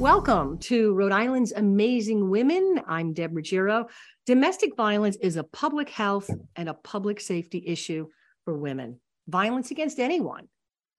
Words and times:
Welcome 0.00 0.56
to 0.60 0.94
Rhode 0.94 1.12
Island's 1.12 1.52
Amazing 1.52 2.30
Women. 2.30 2.80
I'm 2.88 3.12
Deborah 3.12 3.34
Ruggiero. 3.34 3.88
Domestic 4.24 4.74
violence 4.74 5.16
is 5.16 5.36
a 5.36 5.44
public 5.44 5.90
health 5.90 6.30
and 6.56 6.70
a 6.70 6.74
public 6.74 7.20
safety 7.20 7.62
issue 7.66 8.08
for 8.46 8.56
women. 8.56 8.98
Violence 9.28 9.72
against 9.72 9.98
anyone 9.98 10.48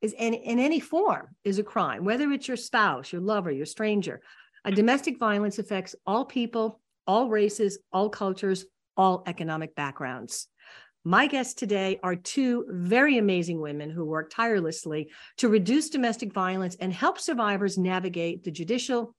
is 0.03 0.13
in, 0.13 0.35
in 0.35 0.59
any 0.59 0.79
form 0.79 1.29
is 1.43 1.57
a 1.57 1.63
crime, 1.63 2.05
whether 2.05 2.31
it's 2.31 2.47
your 2.47 2.55
spouse, 2.55 3.11
your 3.11 3.21
lover, 3.21 3.49
your 3.49 3.65
stranger. 3.65 4.21
A 4.65 4.71
domestic 4.71 5.17
violence 5.17 5.57
affects 5.57 5.95
all 6.05 6.23
people, 6.23 6.79
all 7.07 7.27
races, 7.27 7.79
all 7.91 8.07
cultures, 8.07 8.65
all 8.95 9.23
economic 9.25 9.73
backgrounds. 9.73 10.47
My 11.03 11.25
guests 11.25 11.55
today 11.55 11.99
are 12.03 12.15
two 12.15 12.65
very 12.69 13.17
amazing 13.17 13.59
women 13.59 13.89
who 13.89 14.05
work 14.05 14.29
tirelessly 14.29 15.09
to 15.37 15.49
reduce 15.49 15.89
domestic 15.89 16.31
violence 16.31 16.75
and 16.79 16.93
help 16.93 17.17
survivors 17.19 17.75
navigate 17.75 18.43
the 18.43 18.51
judicial 18.51 19.15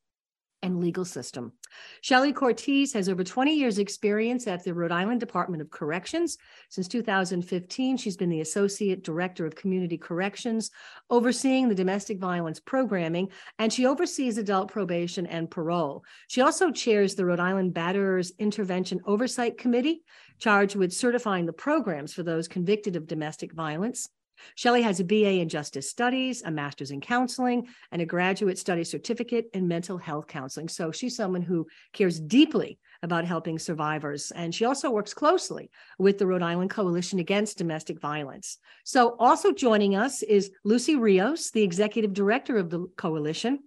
and 0.62 0.80
legal 0.80 1.04
system. 1.04 1.52
Shelley 2.00 2.32
Cortese 2.32 2.96
has 2.96 3.08
over 3.08 3.24
20 3.24 3.54
years 3.54 3.78
experience 3.78 4.46
at 4.46 4.62
the 4.62 4.74
Rhode 4.74 4.92
Island 4.92 5.20
Department 5.20 5.62
of 5.62 5.70
Corrections. 5.70 6.38
Since 6.68 6.88
2015, 6.88 7.96
she's 7.96 8.16
been 8.16 8.28
the 8.28 8.40
Associate 8.40 9.02
Director 9.02 9.46
of 9.46 9.54
Community 9.54 9.98
Corrections, 9.98 10.70
overseeing 11.10 11.68
the 11.68 11.74
domestic 11.74 12.18
violence 12.18 12.60
programming, 12.60 13.28
and 13.58 13.72
she 13.72 13.86
oversees 13.86 14.38
adult 14.38 14.70
probation 14.70 15.26
and 15.26 15.50
parole. 15.50 16.04
She 16.28 16.40
also 16.40 16.70
chairs 16.70 17.14
the 17.14 17.24
Rhode 17.24 17.40
Island 17.40 17.74
Batterers 17.74 18.32
Intervention 18.38 19.00
Oversight 19.06 19.58
Committee, 19.58 20.02
charged 20.38 20.76
with 20.76 20.92
certifying 20.92 21.46
the 21.46 21.52
programs 21.52 22.12
for 22.12 22.22
those 22.22 22.48
convicted 22.48 22.96
of 22.96 23.06
domestic 23.06 23.52
violence. 23.52 24.08
Shelley 24.54 24.82
has 24.82 25.00
a 25.00 25.04
BA 25.04 25.40
in 25.40 25.48
Justice 25.48 25.90
Studies, 25.90 26.42
a 26.42 26.50
master's 26.50 26.90
in 26.90 27.00
counseling, 27.00 27.66
and 27.90 28.02
a 28.02 28.06
graduate 28.06 28.58
study 28.58 28.84
certificate 28.84 29.50
in 29.54 29.68
mental 29.68 29.98
health 29.98 30.26
counseling. 30.26 30.68
So 30.68 30.92
she's 30.92 31.16
someone 31.16 31.42
who 31.42 31.66
cares 31.92 32.20
deeply 32.20 32.78
about 33.02 33.24
helping 33.24 33.58
survivors. 33.58 34.30
And 34.30 34.54
she 34.54 34.64
also 34.64 34.90
works 34.90 35.14
closely 35.14 35.70
with 35.98 36.18
the 36.18 36.26
Rhode 36.26 36.42
Island 36.42 36.70
Coalition 36.70 37.18
Against 37.18 37.58
Domestic 37.58 38.00
Violence. 38.00 38.58
So 38.84 39.16
also 39.18 39.52
joining 39.52 39.96
us 39.96 40.22
is 40.22 40.50
Lucy 40.64 40.96
Rios, 40.96 41.50
the 41.50 41.62
executive 41.62 42.12
director 42.12 42.56
of 42.56 42.70
the 42.70 42.86
coalition. 42.96 43.60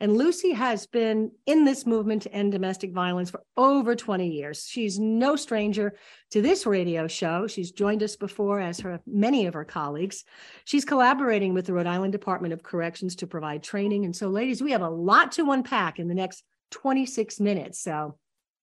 And 0.00 0.16
Lucy 0.16 0.52
has 0.52 0.86
been 0.86 1.32
in 1.46 1.64
this 1.64 1.86
movement 1.86 2.22
to 2.22 2.32
end 2.32 2.52
domestic 2.52 2.92
violence 2.92 3.30
for 3.30 3.42
over 3.56 3.96
20 3.96 4.28
years. 4.28 4.66
She's 4.68 4.98
no 4.98 5.36
stranger 5.36 5.94
to 6.30 6.42
this 6.42 6.66
radio 6.66 7.06
show. 7.06 7.46
She's 7.46 7.72
joined 7.72 8.02
us 8.02 8.16
before, 8.16 8.60
as 8.60 8.80
her 8.80 9.00
many 9.06 9.46
of 9.46 9.54
her 9.54 9.64
colleagues. 9.64 10.24
She's 10.64 10.84
collaborating 10.84 11.54
with 11.54 11.66
the 11.66 11.72
Rhode 11.72 11.86
Island 11.86 12.12
Department 12.12 12.52
of 12.52 12.62
Corrections 12.62 13.16
to 13.16 13.26
provide 13.26 13.62
training. 13.62 14.04
And 14.04 14.14
so, 14.14 14.28
ladies, 14.28 14.62
we 14.62 14.72
have 14.72 14.82
a 14.82 14.90
lot 14.90 15.32
to 15.32 15.50
unpack 15.50 15.98
in 15.98 16.08
the 16.08 16.14
next 16.14 16.44
26 16.70 17.40
minutes. 17.40 17.80
So 17.80 18.16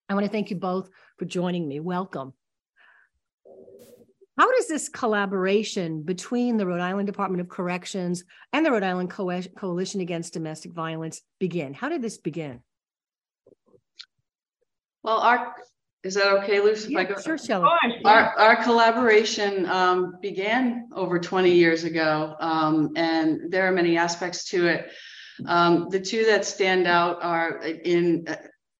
I 0.08 0.14
want 0.14 0.26
to 0.26 0.32
thank 0.32 0.50
you 0.50 0.56
both 0.56 0.90
for 1.18 1.26
joining 1.26 1.68
me. 1.68 1.80
Welcome. 1.80 2.34
How 4.38 4.52
does 4.52 4.68
this 4.68 4.90
collaboration 4.90 6.02
between 6.02 6.58
the 6.58 6.66
Rhode 6.66 6.82
Island 6.82 7.08
Department 7.08 7.40
of 7.42 7.48
Corrections 7.48 8.26
and 8.52 8.66
the 8.66 8.72
Rhode 8.72 8.84
Island 8.84 9.10
Co- 9.10 9.42
Coalition 9.58 10.02
Against 10.02 10.34
Domestic 10.34 10.74
Violence 10.74 11.22
begin? 11.40 11.74
How 11.74 11.88
did 11.88 12.02
this 12.02 12.18
begin? 12.18 12.62
Well, 15.04 15.20
our 15.20 15.56
is 16.04 16.14
that 16.16 16.28
okay, 16.44 16.60
Lucy? 16.60 16.94
Yeah, 16.94 17.00
if 17.00 17.10
I 17.10 17.14
go, 17.16 17.22
sure, 17.22 17.38
Shelley. 17.38 17.68
Our, 18.06 18.38
our 18.38 18.64
collaboration 18.64 19.66
um, 19.66 20.18
began 20.22 20.90
over 20.94 21.18
20 21.20 21.50
years 21.52 21.84
ago, 21.84 22.36
um, 22.40 22.92
and 22.96 23.52
there 23.52 23.68
are 23.68 23.72
many 23.72 23.98
aspects 23.98 24.48
to 24.50 24.68
it. 24.68 24.92
Um, 25.48 25.90
the 25.90 26.00
two 26.00 26.26
that 26.26 26.46
stand 26.46 26.86
out 26.86 27.24
are 27.24 27.58
in 27.58 28.24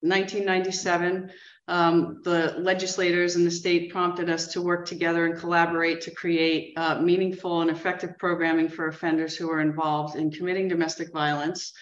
1997, 0.02 1.24
uh, 1.24 1.32
um, 1.68 2.20
the 2.22 2.54
legislators 2.58 3.34
in 3.34 3.44
the 3.44 3.50
state 3.50 3.90
prompted 3.90 4.30
us 4.30 4.48
to 4.48 4.62
work 4.62 4.86
together 4.86 5.26
and 5.26 5.38
collaborate 5.38 6.00
to 6.02 6.12
create 6.12 6.72
uh, 6.76 7.00
meaningful 7.00 7.62
and 7.62 7.70
effective 7.70 8.16
programming 8.18 8.68
for 8.68 8.86
offenders 8.86 9.36
who 9.36 9.50
are 9.50 9.60
involved 9.60 10.16
in 10.16 10.30
committing 10.30 10.68
domestic 10.68 11.12
violence. 11.12 11.72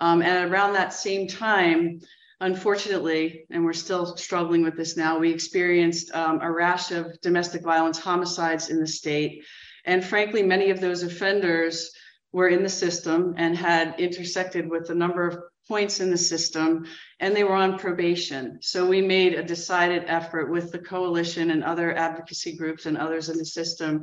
Um, 0.00 0.22
and 0.22 0.50
around 0.50 0.72
that 0.72 0.92
same 0.92 1.28
time, 1.28 2.00
unfortunately, 2.40 3.44
and 3.50 3.64
we're 3.64 3.72
still 3.72 4.16
struggling 4.16 4.62
with 4.62 4.76
this 4.76 4.96
now, 4.96 5.18
we 5.18 5.30
experienced 5.30 6.12
um, 6.14 6.40
a 6.40 6.50
rash 6.50 6.90
of 6.90 7.20
domestic 7.20 7.62
violence 7.62 7.98
homicides 7.98 8.70
in 8.70 8.80
the 8.80 8.86
state. 8.86 9.44
And 9.84 10.04
frankly, 10.04 10.42
many 10.42 10.70
of 10.70 10.80
those 10.80 11.02
offenders 11.02 11.92
were 12.32 12.48
in 12.48 12.62
the 12.62 12.68
system 12.68 13.34
and 13.36 13.56
had 13.56 13.98
intersected 14.00 14.68
with 14.68 14.90
a 14.90 14.94
number 14.94 15.28
of 15.28 15.38
points 15.70 16.00
in 16.00 16.10
the 16.10 16.18
system 16.18 16.84
and 17.20 17.36
they 17.36 17.44
were 17.44 17.54
on 17.54 17.78
probation. 17.78 18.58
So 18.60 18.84
we 18.84 19.00
made 19.00 19.34
a 19.34 19.42
decided 19.44 20.02
effort 20.08 20.50
with 20.50 20.72
the 20.72 20.80
coalition 20.80 21.52
and 21.52 21.62
other 21.62 21.94
advocacy 21.94 22.56
groups 22.56 22.86
and 22.86 22.98
others 22.98 23.28
in 23.28 23.38
the 23.38 23.44
system. 23.44 24.02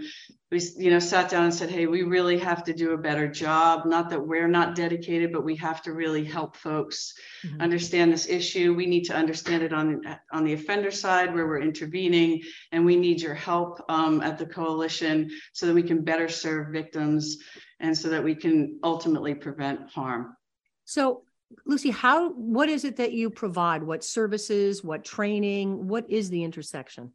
We, 0.49 0.61
you 0.77 0.91
know, 0.91 0.99
sat 0.99 1.29
down 1.29 1.43
and 1.43 1.53
said, 1.53 1.69
hey, 1.69 1.87
we 1.87 2.03
really 2.03 2.39
have 2.39 2.63
to 2.63 2.73
do 2.73 2.91
a 2.91 2.97
better 2.97 3.27
job. 3.27 3.85
Not 3.85 4.09
that 4.11 4.25
we're 4.25 4.47
not 4.47 4.75
dedicated, 4.75 5.33
but 5.33 5.43
we 5.43 5.57
have 5.57 5.81
to 5.81 5.91
really 5.91 6.23
help 6.23 6.55
folks 6.55 7.13
mm-hmm. 7.45 7.59
understand 7.59 8.13
this 8.13 8.29
issue. 8.29 8.73
We 8.73 8.85
need 8.85 9.03
to 9.05 9.15
understand 9.15 9.61
it 9.61 9.73
on, 9.73 10.01
on 10.31 10.45
the 10.45 10.53
offender 10.53 10.91
side 10.91 11.35
where 11.35 11.47
we're 11.47 11.59
intervening, 11.59 12.43
and 12.71 12.85
we 12.85 12.95
need 12.95 13.21
your 13.21 13.35
help 13.35 13.83
um, 13.89 14.21
at 14.21 14.37
the 14.37 14.45
coalition 14.45 15.31
so 15.51 15.65
that 15.65 15.75
we 15.75 15.83
can 15.83 16.05
better 16.05 16.29
serve 16.29 16.71
victims 16.71 17.39
and 17.81 17.97
so 17.97 18.07
that 18.07 18.23
we 18.23 18.35
can 18.35 18.79
ultimately 18.83 19.35
prevent 19.35 19.89
harm. 19.89 20.37
So 20.85 21.23
Lucy, 21.65 21.91
how 21.91 22.29
what 22.31 22.69
is 22.69 22.83
it 22.83 22.97
that 22.97 23.13
you 23.13 23.29
provide? 23.29 23.83
What 23.83 24.03
services, 24.03 24.83
what 24.83 25.03
training, 25.03 25.87
what 25.87 26.09
is 26.09 26.29
the 26.29 26.43
intersection? 26.43 27.13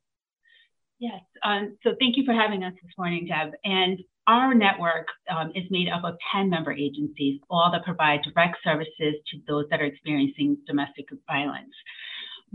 Yes, 0.98 1.20
um, 1.42 1.76
so 1.82 1.94
thank 1.98 2.16
you 2.16 2.24
for 2.24 2.32
having 2.32 2.62
us 2.62 2.74
this 2.82 2.92
morning, 2.96 3.26
Deb. 3.26 3.54
And 3.64 3.98
our 4.26 4.54
network 4.54 5.08
um, 5.28 5.50
is 5.54 5.64
made 5.70 5.88
up 5.88 6.04
of 6.04 6.14
10 6.32 6.48
member 6.48 6.72
agencies, 6.72 7.40
all 7.50 7.70
that 7.72 7.84
provide 7.84 8.22
direct 8.22 8.58
services 8.62 9.14
to 9.30 9.38
those 9.48 9.66
that 9.70 9.80
are 9.80 9.84
experiencing 9.84 10.58
domestic 10.66 11.06
violence. 11.26 11.74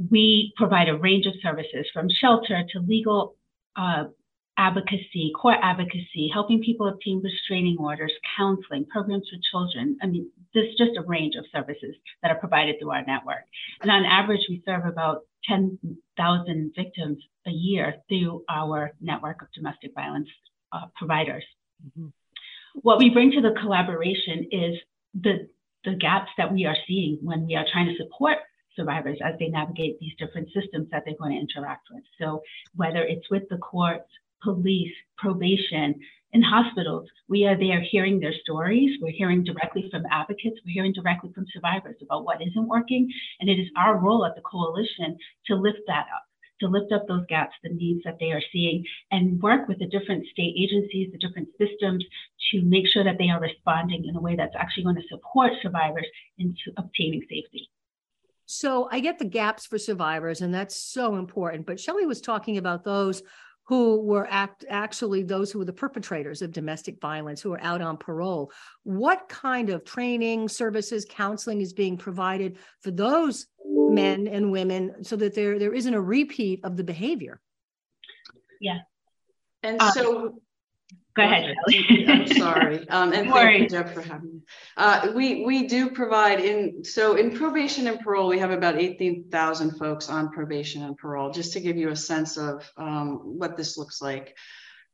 We 0.09 0.53
provide 0.55 0.87
a 0.87 0.95
range 0.95 1.25
of 1.25 1.33
services 1.41 1.87
from 1.93 2.07
shelter 2.09 2.63
to 2.71 2.79
legal 2.79 3.35
uh, 3.75 4.05
advocacy, 4.57 5.31
court 5.40 5.57
advocacy, 5.62 6.29
helping 6.34 6.62
people 6.62 6.88
obtain 6.88 7.22
restraining 7.23 7.78
orders, 7.79 8.12
counseling, 8.35 8.85
programs 8.85 9.29
for 9.29 9.38
children. 9.51 9.97
I 10.01 10.07
mean, 10.07 10.29
there's 10.53 10.75
just 10.78 10.97
a 10.97 11.03
range 11.03 11.35
of 11.35 11.45
services 11.51 11.95
that 12.22 12.31
are 12.31 12.40
provided 12.40 12.78
through 12.79 12.91
our 12.91 13.06
network. 13.06 13.46
And 13.81 13.91
on 13.91 14.06
average, 14.06 14.41
we 14.50 14.63
serve 14.66 14.85
about 14.85 15.22
10,000 15.47 16.73
victims 16.75 17.23
a 17.46 17.51
year 17.51 17.96
through 18.09 18.44
our 18.50 18.91
network 19.00 19.41
of 19.41 19.47
domestic 19.53 19.94
violence 19.94 20.29
uh, 20.73 20.88
providers. 20.96 21.44
Mm-hmm. 21.85 22.07
What 22.81 23.00
we 23.00 23.09
bring 23.09 23.31
to 23.31 23.41
the 23.41 23.56
collaboration 23.62 24.47
is 24.51 24.78
the, 25.13 25.47
the 25.85 25.96
gaps 25.96 26.29
that 26.38 26.51
we 26.51 26.66
are 26.66 26.75
seeing 26.88 27.19
when 27.22 27.46
we 27.46 27.56
are 27.56 27.66
trying 27.72 27.88
to 27.88 27.97
support 27.97 28.38
survivors 28.75 29.17
as 29.23 29.34
they 29.40 29.47
navigate 29.47 30.00
these 30.00 30.13
different 30.17 30.47
systems 30.53 30.88
that 30.91 31.03
they're 31.06 31.17
going 31.17 31.34
to 31.34 31.40
interact 31.40 31.88
with. 31.91 32.03
So 32.19 32.41
whether 32.75 33.03
it's 33.03 33.29
with 33.29 33.44
the 33.50 33.57
courts, 33.57 34.09
police, 34.43 34.93
probation, 35.17 35.95
in 36.33 36.41
hospitals, 36.41 37.07
we 37.29 37.45
are 37.45 37.57
there 37.57 37.81
hearing 37.81 38.19
their 38.19 38.33
stories. 38.41 38.97
We're 39.01 39.11
hearing 39.11 39.43
directly 39.43 39.87
from 39.89 40.03
advocates. 40.11 40.59
We're 40.65 40.73
hearing 40.73 40.93
directly 40.93 41.31
from 41.33 41.45
survivors 41.53 41.95
about 42.01 42.25
what 42.25 42.41
isn't 42.41 42.67
working. 42.67 43.09
And 43.39 43.49
it 43.49 43.59
is 43.59 43.69
our 43.77 43.97
role 43.97 44.25
at 44.25 44.35
the 44.35 44.41
coalition 44.41 45.17
to 45.47 45.55
lift 45.55 45.79
that 45.87 46.05
up, 46.13 46.23
to 46.59 46.67
lift 46.67 46.91
up 46.91 47.07
those 47.07 47.25
gaps, 47.27 47.55
the 47.63 47.69
needs 47.69 48.03
that 48.03 48.17
they 48.19 48.31
are 48.31 48.41
seeing, 48.51 48.83
and 49.09 49.41
work 49.41 49.69
with 49.69 49.79
the 49.79 49.87
different 49.87 50.27
state 50.27 50.53
agencies, 50.57 51.11
the 51.11 51.17
different 51.17 51.47
systems 51.57 52.03
to 52.51 52.61
make 52.63 52.87
sure 52.87 53.05
that 53.05 53.17
they 53.17 53.29
are 53.29 53.39
responding 53.39 54.05
in 54.05 54.15
a 54.15 54.21
way 54.21 54.35
that's 54.35 54.55
actually 54.57 54.83
going 54.83 54.95
to 54.95 55.07
support 55.09 55.53
survivors 55.61 56.07
into 56.37 56.72
obtaining 56.75 57.22
safety. 57.22 57.69
So 58.45 58.87
I 58.91 58.99
get 58.99 59.17
the 59.19 59.25
gaps 59.25 59.66
for 59.66 59.78
survivors, 59.78 60.41
and 60.41 60.53
that's 60.53 60.75
so 60.75 61.16
important. 61.16 61.66
But 61.66 61.79
Shelley 61.79 62.05
was 62.05 62.22
talking 62.22 62.57
about 62.57 62.83
those 62.83 63.22
who 63.67 64.02
were 64.02 64.25
act, 64.29 64.64
actually 64.69 65.23
those 65.23 65.52
who 65.52 65.59
were 65.59 65.66
the 65.66 65.73
perpetrators 65.73 66.41
of 66.41 66.53
domestic 66.53 67.02
violence 67.02 67.41
who 67.41 67.53
are 67.53 67.61
out 67.61 67.81
on 67.81 67.97
parole. 67.97 68.52
What 68.84 69.28
kind 69.28 69.69
of 69.69 69.84
training, 69.84 70.47
services, 70.47 71.05
counseling 71.09 71.59
is 71.59 71.73
being 71.73 71.97
provided 71.97 72.58
for 72.81 72.91
those 72.91 73.47
men 73.66 74.28
and 74.28 74.52
women 74.52 75.03
so 75.03 75.17
that 75.17 75.35
there, 75.35 75.59
there 75.59 75.73
isn't 75.73 75.93
a 75.93 75.99
repeat 76.02 76.64
of 76.64 76.78
the 76.78 76.84
behavior? 76.84 77.41
Yeah. 78.61 78.79
And 79.64 79.81
uh, 79.81 79.91
so 79.91 80.40
Go 81.17 81.23
ahead, 81.23 81.55
I'm 82.08 82.28
sorry. 82.28 82.87
Um, 82.90 83.11
and 83.11 83.29
thank 83.31 83.61
you, 83.61 83.69
Deb, 83.69 83.90
for 83.90 84.02
having 84.02 84.35
me. 84.35 84.41
Uh, 84.78 85.11
we, 85.16 85.43
we 85.46 85.67
do 85.67 85.90
provide 85.90 86.40
in, 86.40 86.84
so 86.84 87.16
in 87.16 87.35
probation 87.35 87.87
and 87.87 87.99
parole, 87.99 88.29
we 88.29 88.40
have 88.40 88.52
about 88.52 88.78
18,000 88.78 89.78
folks 89.78 90.09
on 90.09 90.31
probation 90.31 90.84
and 90.84 90.96
parole, 90.96 91.31
just 91.31 91.53
to 91.53 91.59
give 91.59 91.75
you 91.75 91.90
a 91.90 91.96
sense 91.96 92.37
of 92.37 92.72
um, 92.78 93.37
what 93.40 93.58
this 93.58 93.78
looks 93.78 94.02
like. 94.02 94.37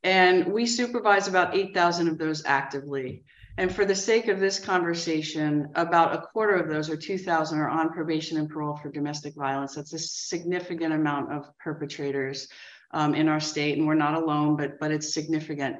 And 0.04 0.54
we 0.54 0.66
supervise 0.66 1.28
about 1.28 1.56
8,000 1.56 2.08
of 2.08 2.18
those 2.18 2.44
actively. 2.46 3.24
And 3.58 3.74
for 3.74 3.86
the 3.86 3.96
sake 3.96 4.30
of 4.30 4.40
this 4.40 4.60
conversation, 4.60 5.70
about 5.76 6.16
a 6.16 6.22
quarter 6.22 6.56
of 6.56 6.70
those 6.70 6.90
or 6.90 6.98
2,000 6.98 7.60
are 7.60 7.70
on 7.70 7.92
probation 7.92 8.38
and 8.38 8.50
parole 8.50 8.78
for 8.78 8.90
domestic 8.90 9.36
violence. 9.36 9.76
That's 9.76 9.94
a 9.94 10.00
significant 10.00 10.94
amount 10.94 11.34
of 11.34 11.46
perpetrators 11.60 12.48
um, 12.94 13.16
in 13.16 13.28
our 13.28 13.40
state, 13.40 13.78
and 13.78 13.86
we're 13.88 13.96
not 13.96 14.22
alone, 14.22 14.56
but 14.56 14.80
but 14.80 14.92
it's 14.92 15.14
significant. 15.14 15.78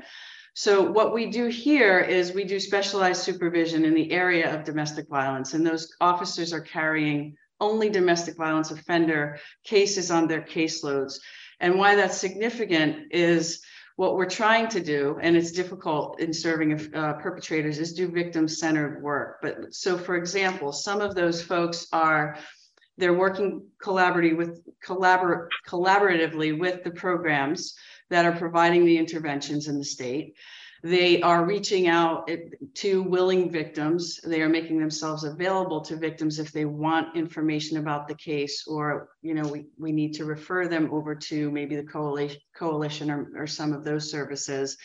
So 0.56 0.92
what 0.92 1.14
we 1.14 1.32
do 1.32 1.48
here 1.48 2.00
is 2.00 2.32
we 2.32 2.44
do 2.44 2.60
specialized 2.60 3.24
supervision 3.24 3.86
in 3.86 3.96
the 3.96 4.12
area 4.12 4.54
of 4.54 4.64
domestic 4.64 5.08
violence, 5.10 5.54
and 5.54 5.66
those 5.66 5.96
officers 6.00 6.54
are 6.54 6.62
carrying 6.62 7.36
only 7.60 7.90
domestic 7.90 8.36
violence 8.38 8.72
offender 8.72 9.40
cases 9.64 10.12
on 10.12 10.28
their 10.28 10.42
caseloads. 10.42 11.20
And 11.60 11.80
why 11.80 11.96
that's 11.96 12.18
significant 12.18 13.12
is 13.12 13.62
what 13.96 14.16
we're 14.16 14.30
trying 14.30 14.68
to 14.70 14.82
do, 14.82 15.18
and 15.22 15.38
it's 15.38 15.52
difficult 15.52 16.20
in 16.20 16.34
serving 16.34 16.94
uh, 16.94 17.14
perpetrators, 17.14 17.78
is 17.80 17.94
do 17.94 18.08
victim-centered 18.10 19.02
work. 19.02 19.40
But 19.42 19.74
so, 19.74 19.98
for 19.98 20.16
example, 20.16 20.72
some 20.72 21.00
of 21.00 21.16
those 21.16 21.42
folks 21.42 21.88
are 21.94 22.38
they're 22.98 23.14
working 23.14 23.68
collaboratively 23.82 24.38
with 24.38 24.62
collabor- 24.86 25.48
collaboratively 25.68 26.60
with 26.60 26.84
the 26.84 26.92
programs 26.92 27.76
that 28.10 28.26
are 28.26 28.38
providing 28.38 28.86
the 28.86 28.98
interventions 28.98 29.68
in 29.68 29.78
the 29.78 29.86
state. 29.86 30.36
They 30.84 31.22
are 31.22 31.46
reaching 31.46 31.88
out 31.88 32.30
eh, 32.30 32.38
to 32.76 33.02
willing 33.04 33.50
victims. 33.50 34.20
They 34.22 34.42
are 34.42 34.50
making 34.50 34.80
themselves 34.80 35.24
available 35.24 35.80
to 35.82 35.96
victims 35.96 36.40
if 36.40 36.52
they 36.52 36.66
want 36.66 37.16
information 37.16 37.78
about 37.78 38.08
the 38.08 38.16
case, 38.16 38.66
or 38.68 39.10
you 39.22 39.34
know, 39.34 39.48
we, 39.48 39.68
we 39.80 39.94
need 39.94 40.14
to 40.16 40.26
refer 40.26 40.68
them 40.68 40.90
over 40.92 41.16
to 41.16 41.50
maybe 41.52 41.78
the 41.78 41.84
coalition, 41.84 42.42
coalition 42.54 43.10
or, 43.10 43.32
or 43.36 43.48
some 43.48 43.72
of 43.72 43.86
those 43.86 44.12
services. 44.12 44.78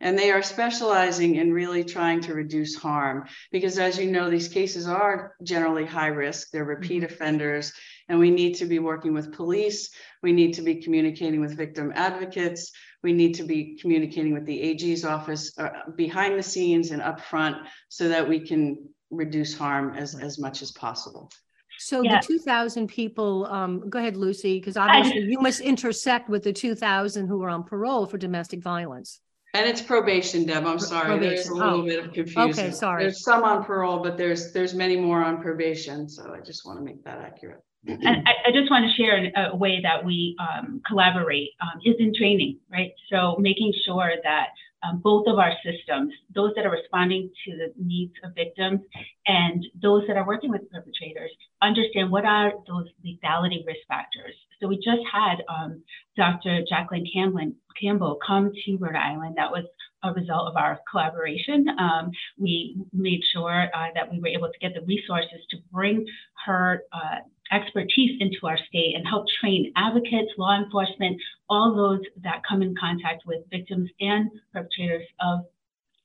And 0.00 0.18
they 0.18 0.30
are 0.30 0.42
specializing 0.42 1.36
in 1.36 1.52
really 1.52 1.84
trying 1.84 2.20
to 2.22 2.34
reduce 2.34 2.74
harm 2.74 3.26
because, 3.52 3.78
as 3.78 3.98
you 3.98 4.10
know, 4.10 4.28
these 4.28 4.48
cases 4.48 4.86
are 4.86 5.34
generally 5.42 5.86
high 5.86 6.08
risk. 6.08 6.50
They're 6.50 6.64
repeat 6.64 7.02
mm-hmm. 7.02 7.12
offenders, 7.12 7.72
and 8.08 8.18
we 8.18 8.30
need 8.30 8.54
to 8.56 8.66
be 8.66 8.80
working 8.80 9.14
with 9.14 9.32
police. 9.32 9.90
We 10.22 10.32
need 10.32 10.54
to 10.54 10.62
be 10.62 10.82
communicating 10.82 11.40
with 11.40 11.56
victim 11.56 11.92
advocates 11.94 12.72
we 13.04 13.12
need 13.12 13.34
to 13.34 13.44
be 13.44 13.76
communicating 13.80 14.32
with 14.32 14.46
the 14.46 14.60
AG's 14.62 15.04
office 15.04 15.56
uh, 15.58 15.68
behind 15.94 16.38
the 16.38 16.42
scenes 16.42 16.90
and 16.90 17.02
up 17.02 17.20
front 17.20 17.58
so 17.88 18.08
that 18.08 18.26
we 18.26 18.40
can 18.40 18.78
reduce 19.10 19.56
harm 19.56 19.94
as, 19.94 20.18
as 20.18 20.38
much 20.38 20.62
as 20.62 20.72
possible. 20.72 21.30
So 21.78 22.02
yeah. 22.02 22.20
the 22.20 22.26
2,000 22.26 22.88
people, 22.88 23.46
um, 23.46 23.90
go 23.90 23.98
ahead, 23.98 24.16
Lucy, 24.16 24.58
because 24.58 24.78
obviously 24.78 25.20
you 25.20 25.38
must 25.40 25.60
intersect 25.60 26.30
with 26.30 26.44
the 26.44 26.52
2,000 26.52 27.28
who 27.28 27.42
are 27.42 27.50
on 27.50 27.62
parole 27.62 28.06
for 28.06 28.16
domestic 28.16 28.62
violence. 28.62 29.20
And 29.54 29.68
it's 29.68 29.80
probation, 29.80 30.44
Deb. 30.46 30.66
I'm 30.66 30.80
sorry. 30.80 31.06
Probation. 31.06 31.34
There's 31.36 31.48
a 31.48 31.54
little 31.54 31.82
oh. 31.82 31.86
bit 31.86 32.04
of 32.04 32.12
confusion. 32.12 32.50
Okay, 32.50 32.70
sorry. 32.72 33.04
There's 33.04 33.22
some 33.22 33.44
on 33.44 33.64
parole, 33.64 34.02
but 34.02 34.18
there's 34.18 34.52
there's 34.52 34.74
many 34.74 34.96
more 34.96 35.22
on 35.22 35.40
probation. 35.40 36.08
So 36.08 36.34
I 36.34 36.40
just 36.40 36.66
want 36.66 36.80
to 36.80 36.84
make 36.84 37.04
that 37.04 37.18
accurate. 37.18 37.62
And 37.86 38.02
I, 38.06 38.48
I, 38.48 38.50
just 38.50 38.70
want 38.70 38.86
to 38.86 38.92
share 38.96 39.30
a 39.36 39.54
way 39.54 39.78
that 39.82 40.02
we 40.02 40.34
um, 40.40 40.80
collaborate 40.86 41.50
um, 41.60 41.80
is 41.84 41.96
in 41.98 42.14
training, 42.14 42.58
right? 42.72 42.92
So 43.12 43.36
making 43.38 43.74
sure 43.84 44.12
that 44.24 44.48
um, 44.84 45.00
both 45.02 45.26
of 45.26 45.38
our 45.38 45.52
systems, 45.64 46.12
those 46.34 46.52
that 46.56 46.66
are 46.66 46.70
responding 46.70 47.30
to 47.44 47.56
the 47.56 47.72
needs 47.82 48.12
of 48.22 48.34
victims 48.34 48.80
and 49.26 49.64
those 49.82 50.02
that 50.06 50.16
are 50.16 50.26
working 50.26 50.50
with 50.50 50.70
perpetrators, 50.70 51.30
understand 51.62 52.10
what 52.10 52.24
are 52.24 52.52
those 52.66 52.86
lethality 53.04 53.64
risk 53.66 53.80
factors. 53.88 54.34
So 54.60 54.68
we 54.68 54.76
just 54.76 55.02
had 55.10 55.42
um, 55.48 55.82
Dr. 56.16 56.62
Jacquelyn 56.70 57.04
Campbell, 57.12 57.52
Campbell 57.80 58.18
come 58.26 58.52
to 58.64 58.76
Rhode 58.76 58.96
Island. 58.96 59.34
That 59.36 59.50
was 59.50 59.64
a 60.02 60.12
result 60.12 60.48
of 60.48 60.56
our 60.56 60.80
collaboration. 60.90 61.66
Um, 61.78 62.10
we 62.38 62.76
made 62.92 63.20
sure 63.32 63.68
uh, 63.74 63.88
that 63.94 64.10
we 64.10 64.20
were 64.20 64.28
able 64.28 64.48
to 64.48 64.58
get 64.60 64.74
the 64.74 64.82
resources 64.86 65.40
to 65.50 65.56
bring 65.72 66.06
her 66.44 66.82
uh, 66.92 67.20
expertise 67.52 68.16
into 68.20 68.38
our 68.44 68.58
state 68.68 68.94
and 68.96 69.06
help 69.06 69.26
train 69.40 69.72
advocates, 69.76 70.30
law 70.38 70.56
enforcement, 70.56 71.20
all 71.48 71.74
those 71.74 72.00
that 72.22 72.42
come 72.48 72.62
in 72.62 72.74
contact 72.78 73.24
with 73.26 73.40
victims 73.50 73.90
and 74.00 74.30
perpetrators 74.52 75.06
of 75.20 75.40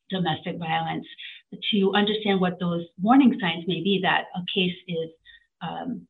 domestic 0.10 0.58
violence 0.58 1.06
to 1.72 1.92
understand 1.96 2.42
what 2.42 2.60
those 2.60 2.86
warning 3.02 3.38
signs 3.40 3.64
may 3.68 3.82
be 3.82 4.00
that 4.04 4.26
a 4.36 4.42
case 4.54 4.76
is 4.88 5.10
um, 5.62 6.06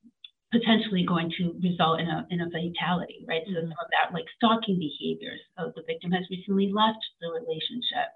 potentially 0.51 1.05
going 1.05 1.31
to 1.37 1.55
result 1.61 1.99
in 1.99 2.07
a 2.07 2.25
in 2.31 2.41
a 2.41 2.49
fatality, 2.49 3.23
right? 3.27 3.41
So 3.45 3.53
some 3.53 3.71
of 3.71 3.89
that 3.93 4.13
like 4.13 4.25
stalking 4.35 4.79
behaviors. 4.79 5.39
So 5.57 5.71
the 5.75 5.83
victim 5.85 6.11
has 6.11 6.25
recently 6.29 6.71
left 6.73 6.99
the 7.21 7.29
relationship 7.29 8.09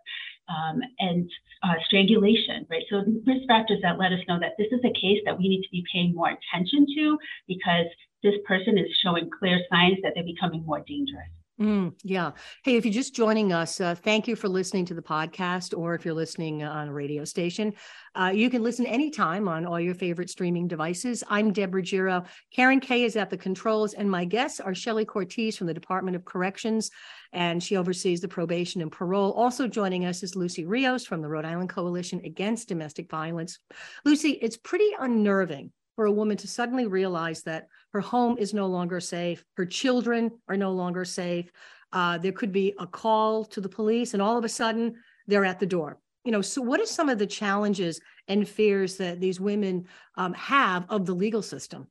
um, 0.50 0.82
and 1.00 1.30
uh, 1.64 1.76
strangulation, 1.86 2.66
right? 2.70 2.84
So 2.90 3.04
risk 3.26 3.48
factors 3.48 3.80
that 3.82 3.98
let 3.98 4.12
us 4.12 4.20
know 4.28 4.40
that 4.40 4.54
this 4.58 4.68
is 4.72 4.82
a 4.84 4.94
case 5.00 5.20
that 5.26 5.38
we 5.38 5.48
need 5.48 5.62
to 5.62 5.72
be 5.72 5.84
paying 5.92 6.14
more 6.14 6.30
attention 6.30 6.86
to 6.96 7.18
because 7.48 7.88
this 8.24 8.36
person 8.46 8.78
is 8.78 8.88
showing 9.04 9.30
clear 9.30 9.60
signs 9.70 9.98
that 10.04 10.14
they're 10.16 10.24
becoming 10.24 10.66
more 10.66 10.84
dangerous. 10.88 11.30
Mm, 11.62 11.94
yeah. 12.04 12.32
Hey, 12.64 12.78
if 12.78 12.86
you're 12.86 12.94
just 12.94 13.14
joining 13.14 13.54
us, 13.54 13.80
uh, 13.80 13.94
thank 13.94 14.28
you 14.28 14.36
for 14.36 14.50
listening 14.50 14.86
to 14.86 14.96
the 14.96 15.04
podcast, 15.04 15.78
or 15.78 15.94
if 15.94 16.04
you're 16.04 16.16
listening 16.16 16.64
on 16.64 16.88
a 16.88 16.94
radio 16.94 17.24
station, 17.26 17.74
uh, 18.16 18.32
you 18.34 18.50
can 18.50 18.64
listen 18.64 18.88
anytime 18.88 19.48
on 19.48 19.64
all 19.64 19.80
your 19.80 19.94
favorite 19.94 20.32
streaming 20.32 20.68
devices. 20.68 21.24
I'm 21.30 21.54
Deborah 21.54 21.82
Ruggiero. 21.82 22.24
Karen 22.56 22.80
Kay 22.80 23.04
is 23.04 23.16
at 23.16 23.30
the 23.30 23.38
controls, 23.38 23.94
and 23.94 24.10
my 24.10 24.26
guests 24.26 24.60
are 24.60 24.74
Shelley 24.74 25.06
Cortese 25.06 25.56
from 25.56 25.68
the 25.68 25.76
Department 25.76 26.16
of 26.16 26.26
Corrections, 26.26 26.90
and 27.34 27.62
she 27.62 27.78
oversees 27.78 28.20
the 28.20 28.28
probation 28.28 28.82
and 28.82 28.92
parole. 28.92 29.32
Also 29.34 29.68
joining 29.68 30.06
us 30.06 30.24
is 30.24 30.36
Lucy 30.36 30.66
Rios 30.66 31.06
from 31.06 31.22
the 31.22 31.30
Rhode 31.30 31.46
Island 31.46 31.70
Coalition 31.70 32.20
Against 32.26 32.68
Domestic 32.68 33.12
Violence. 33.12 33.60
Lucy, 34.06 34.32
it's 34.42 34.58
pretty 34.58 34.90
unnerving 35.00 35.72
for 35.96 36.06
a 36.06 36.12
woman 36.12 36.38
to 36.38 36.48
suddenly 36.48 36.88
realize 36.88 37.44
that 37.44 37.68
her 37.94 38.02
home 38.02 38.38
is 38.38 38.54
no 38.54 38.68
longer 38.68 39.00
safe, 39.00 39.44
her 39.56 39.66
children 39.66 40.32
are 40.48 40.58
no 40.58 40.72
longer 40.72 41.06
safe. 41.06 41.52
Uh, 41.92 42.18
there 42.18 42.32
could 42.32 42.52
be 42.52 42.74
a 42.80 42.88
call 42.88 43.46
to 43.46 43.62
the 43.62 43.70
police, 43.70 44.14
and 44.14 44.22
all 44.22 44.38
of 44.38 44.44
a 44.44 44.50
sudden 44.50 44.96
they're 45.28 45.46
at 45.46 45.60
the 45.60 45.66
door. 45.66 46.00
You 46.26 46.32
know, 46.32 46.42
so 46.42 46.62
what 46.62 46.80
are 46.80 46.86
some 46.86 47.10
of 47.10 47.20
the 47.20 47.28
challenges 47.28 48.02
and 48.28 48.48
fears 48.48 48.98
that 48.98 49.20
these 49.20 49.40
women 49.40 49.88
um, 50.16 50.34
have 50.34 50.86
of 50.90 51.06
the 51.06 51.14
legal 51.14 51.42
system? 51.42 51.88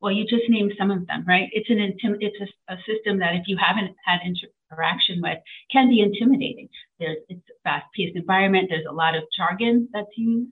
Well, 0.00 0.12
you 0.12 0.24
just 0.24 0.42
named 0.48 0.72
some 0.76 0.90
of 0.90 1.06
them, 1.06 1.24
right? 1.26 1.48
It's 1.52 1.70
an 1.70 1.78
intim- 1.78 2.18
it's 2.20 2.36
a, 2.40 2.74
a 2.74 2.76
system 2.86 3.20
that 3.20 3.36
if 3.36 3.44
you 3.46 3.56
haven't 3.56 3.94
had 4.04 4.18
interaction 4.26 5.22
with, 5.22 5.38
can 5.70 5.88
be 5.88 6.00
intimidating. 6.00 6.68
There's 6.98 7.18
it's 7.28 7.48
a 7.48 7.58
fast-paced 7.62 8.16
environment. 8.16 8.66
There's 8.68 8.86
a 8.90 8.92
lot 8.92 9.14
of 9.14 9.22
jargon 9.36 9.88
that's 9.92 10.10
used. 10.16 10.50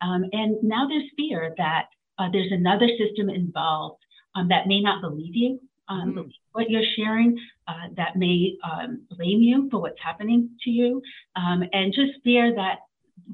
Um, 0.00 0.24
and 0.32 0.56
now 0.62 0.88
there's 0.88 1.04
fear 1.16 1.54
that 1.58 1.86
uh, 2.18 2.28
there's 2.32 2.52
another 2.52 2.88
system 2.98 3.30
involved 3.30 4.02
um, 4.34 4.48
that 4.48 4.66
may 4.66 4.80
not 4.80 5.00
believe 5.00 5.34
you, 5.34 5.60
um, 5.88 6.14
mm-hmm. 6.14 6.28
what 6.52 6.70
you're 6.70 6.82
sharing, 6.96 7.38
uh, 7.66 7.88
that 7.96 8.16
may 8.16 8.56
um, 8.64 9.02
blame 9.10 9.40
you 9.40 9.68
for 9.70 9.80
what's 9.80 10.00
happening 10.02 10.50
to 10.62 10.70
you, 10.70 11.02
um, 11.36 11.62
and 11.72 11.92
just 11.92 12.12
fear 12.24 12.54
that 12.54 12.80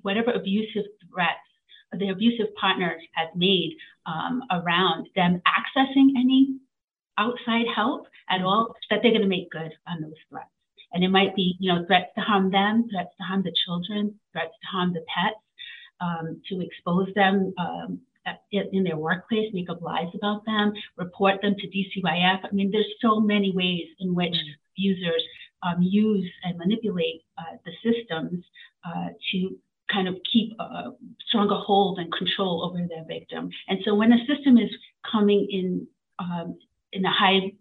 whatever 0.02 0.32
abusive 0.32 0.84
threats 1.12 1.38
the 1.98 2.08
abusive 2.08 2.54
partner 2.56 2.96
has 3.12 3.28
made 3.34 3.76
um, 4.06 4.42
around 4.50 5.08
them 5.14 5.40
accessing 5.46 6.08
any 6.18 6.56
outside 7.18 7.66
help 7.74 8.06
at 8.28 8.38
mm-hmm. 8.38 8.46
all, 8.46 8.74
that 8.90 9.00
they're 9.02 9.12
going 9.12 9.22
to 9.22 9.28
make 9.28 9.50
good 9.50 9.72
on 9.86 10.00
those 10.00 10.12
threats. 10.28 10.48
And 10.92 11.02
it 11.02 11.08
might 11.08 11.34
be, 11.34 11.56
you 11.58 11.72
know, 11.72 11.84
threats 11.86 12.10
to 12.16 12.20
harm 12.20 12.50
them, 12.50 12.88
threats 12.90 13.10
to 13.18 13.24
harm 13.24 13.42
the 13.42 13.54
children, 13.64 14.14
threats 14.32 14.52
to 14.62 14.66
harm 14.68 14.92
the 14.92 15.04
pets 15.12 15.40
um, 16.00 16.40
to 16.48 16.60
expose 16.60 17.08
them 17.14 17.52
um, 17.58 18.00
in 18.52 18.84
their 18.84 18.96
workplace, 18.96 19.52
make 19.52 19.70
up 19.70 19.82
lies 19.82 20.08
about 20.14 20.44
them, 20.46 20.72
report 20.96 21.40
them 21.42 21.54
to 21.58 21.66
DCYF. 21.66 22.40
I 22.44 22.52
mean, 22.52 22.70
there's 22.70 22.92
so 23.00 23.20
many 23.20 23.52
ways 23.52 23.86
in 24.00 24.14
which 24.14 24.34
users 24.76 25.22
um, 25.62 25.82
use 25.82 26.30
and 26.42 26.58
manipulate 26.58 27.22
uh, 27.38 27.56
the 27.64 27.72
systems 27.82 28.44
uh, 28.84 29.08
to 29.32 29.56
kind 29.92 30.08
of 30.08 30.16
keep 30.32 30.52
a 30.58 30.92
stronger 31.28 31.54
hold 31.54 31.98
and 31.98 32.12
control 32.12 32.64
over 32.64 32.86
their 32.86 33.04
victim. 33.04 33.50
And 33.68 33.80
so 33.84 33.94
when 33.94 34.12
a 34.12 34.26
system 34.26 34.58
is 34.58 34.70
coming 35.10 35.46
in 35.50 35.86
um, 36.18 36.58
in 36.92 37.04
a 37.04 37.12
high 37.12 37.52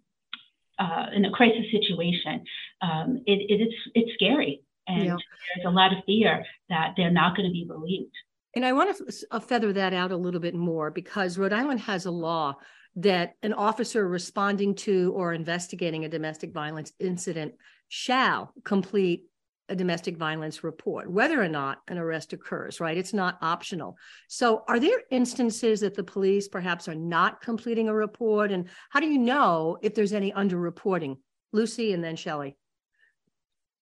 uh, 0.80 1.08
in 1.14 1.26
a 1.26 1.32
crisis 1.32 1.66
situation, 1.72 2.44
um, 2.82 3.24
it, 3.26 3.40
it 3.50 3.64
is 3.64 3.74
it's 3.94 4.14
scary. 4.14 4.62
And 4.88 5.06
yeah. 5.06 5.18
there's 5.56 5.66
a 5.66 5.70
lot 5.70 5.94
of 5.94 6.04
fear 6.06 6.46
that 6.70 6.94
they're 6.98 7.12
not 7.12 7.38
going 7.38 7.48
to 7.48 7.54
be 7.54 7.66
believed. 7.66 8.14
And 8.56 8.66
I 8.66 8.74
want 8.74 8.96
to 8.96 9.14
uh, 9.32 9.40
feather 9.40 9.74
that 9.74 9.94
out 9.94 10.12
a 10.12 10.18
little 10.18 10.40
bit 10.40 10.54
more 10.54 10.92
because 10.92 11.38
Rhode 11.38 11.54
Island 11.54 11.82
has 11.82 12.06
a 12.06 12.12
law 12.12 12.56
that 12.96 13.34
an 13.42 13.54
officer 13.54 14.08
responding 14.08 14.76
to 14.76 15.12
or 15.16 15.34
investigating 15.34 16.06
a 16.06 16.10
domestic 16.10 16.52
violence 16.54 16.92
incident 17.00 17.54
shall 17.90 18.54
complete 18.64 19.26
a 19.70 19.76
domestic 19.76 20.18
violence 20.18 20.64
report, 20.64 21.10
whether 21.10 21.42
or 21.42 21.48
not 21.48 21.80
an 21.88 21.98
arrest 21.98 22.34
occurs, 22.34 22.80
right? 22.80 22.98
It's 22.98 23.14
not 23.14 23.38
optional. 23.42 23.98
So, 24.28 24.64
are 24.68 24.80
there 24.80 25.02
instances 25.10 25.80
that 25.80 25.96
the 25.96 26.04
police 26.04 26.48
perhaps 26.48 26.88
are 26.88 26.96
not 26.96 27.42
completing 27.42 27.88
a 27.88 27.94
report? 27.94 28.52
And 28.52 28.68
how 28.90 29.00
do 29.00 29.08
you 29.08 29.18
know 29.18 29.78
if 29.82 29.96
there's 29.96 30.14
any 30.14 30.32
underreporting? 30.34 31.18
Lucy 31.54 31.94
and 31.94 32.04
then 32.04 32.16
Shelley. 32.16 32.58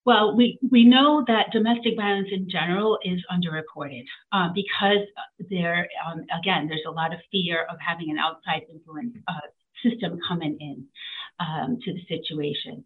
Well, 0.04 0.36
we, 0.36 0.58
we 0.72 0.84
know 0.84 1.24
that 1.28 1.52
domestic 1.52 1.96
violence 1.96 2.30
in 2.32 2.50
general 2.50 2.98
is 3.04 3.24
underreported 3.32 4.04
uh, 4.32 4.50
because 4.54 5.06
there, 5.50 5.88
um, 6.08 6.26
again, 6.38 6.68
there's 6.68 6.82
a 6.88 6.92
lot 6.92 7.14
of 7.14 7.20
fear 7.32 7.68
of 7.70 7.78
having 7.80 8.10
an 8.10 8.18
outside 8.18 8.64
influence 8.72 9.16
uh, 9.28 9.48
system 9.84 10.20
coming 10.28 10.58
in 10.60 10.86
um, 11.40 11.78
to 11.84 11.94
the 11.94 12.02
situation. 12.08 12.84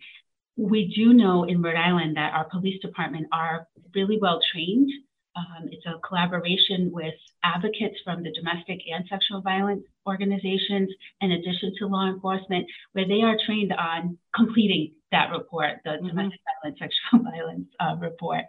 We 0.58 0.94
do 0.94 1.14
know 1.14 1.46
in 1.46 1.62
Rhode 1.62 1.78
Island 1.78 2.18
that 2.18 2.34
our 2.34 2.46
police 2.50 2.82
department 2.82 3.28
are 3.32 3.68
really 3.94 4.18
well 4.22 4.40
trained. 4.52 4.90
Um, 5.38 5.68
it's 5.70 5.86
a 5.86 6.00
collaboration 6.06 6.92
with 6.94 7.14
advocates 7.44 7.96
from 8.04 8.24
the 8.24 8.32
domestic 8.32 8.80
and 8.90 9.06
sexual 9.10 9.42
violence 9.42 9.84
organizations, 10.08 10.90
in 11.22 11.32
addition 11.32 11.74
to 11.80 11.88
law 11.88 12.08
enforcement, 12.08 12.66
where 12.94 13.08
they 13.08 13.22
are 13.22 13.38
trained 13.46 13.74
on 13.74 14.18
completing 14.34 14.94
that 15.16 15.32
report, 15.32 15.80
the 15.84 15.92
mm-hmm. 15.92 16.08
domestic 16.08 16.42
violence, 16.62 16.80
sexual 16.80 17.32
violence 17.32 17.68
uh, 17.80 17.96
report. 18.00 18.44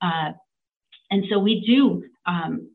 Uh, 0.00 0.30
and 1.10 1.24
so 1.28 1.38
we 1.38 1.64
do 1.66 2.04
um, 2.26 2.70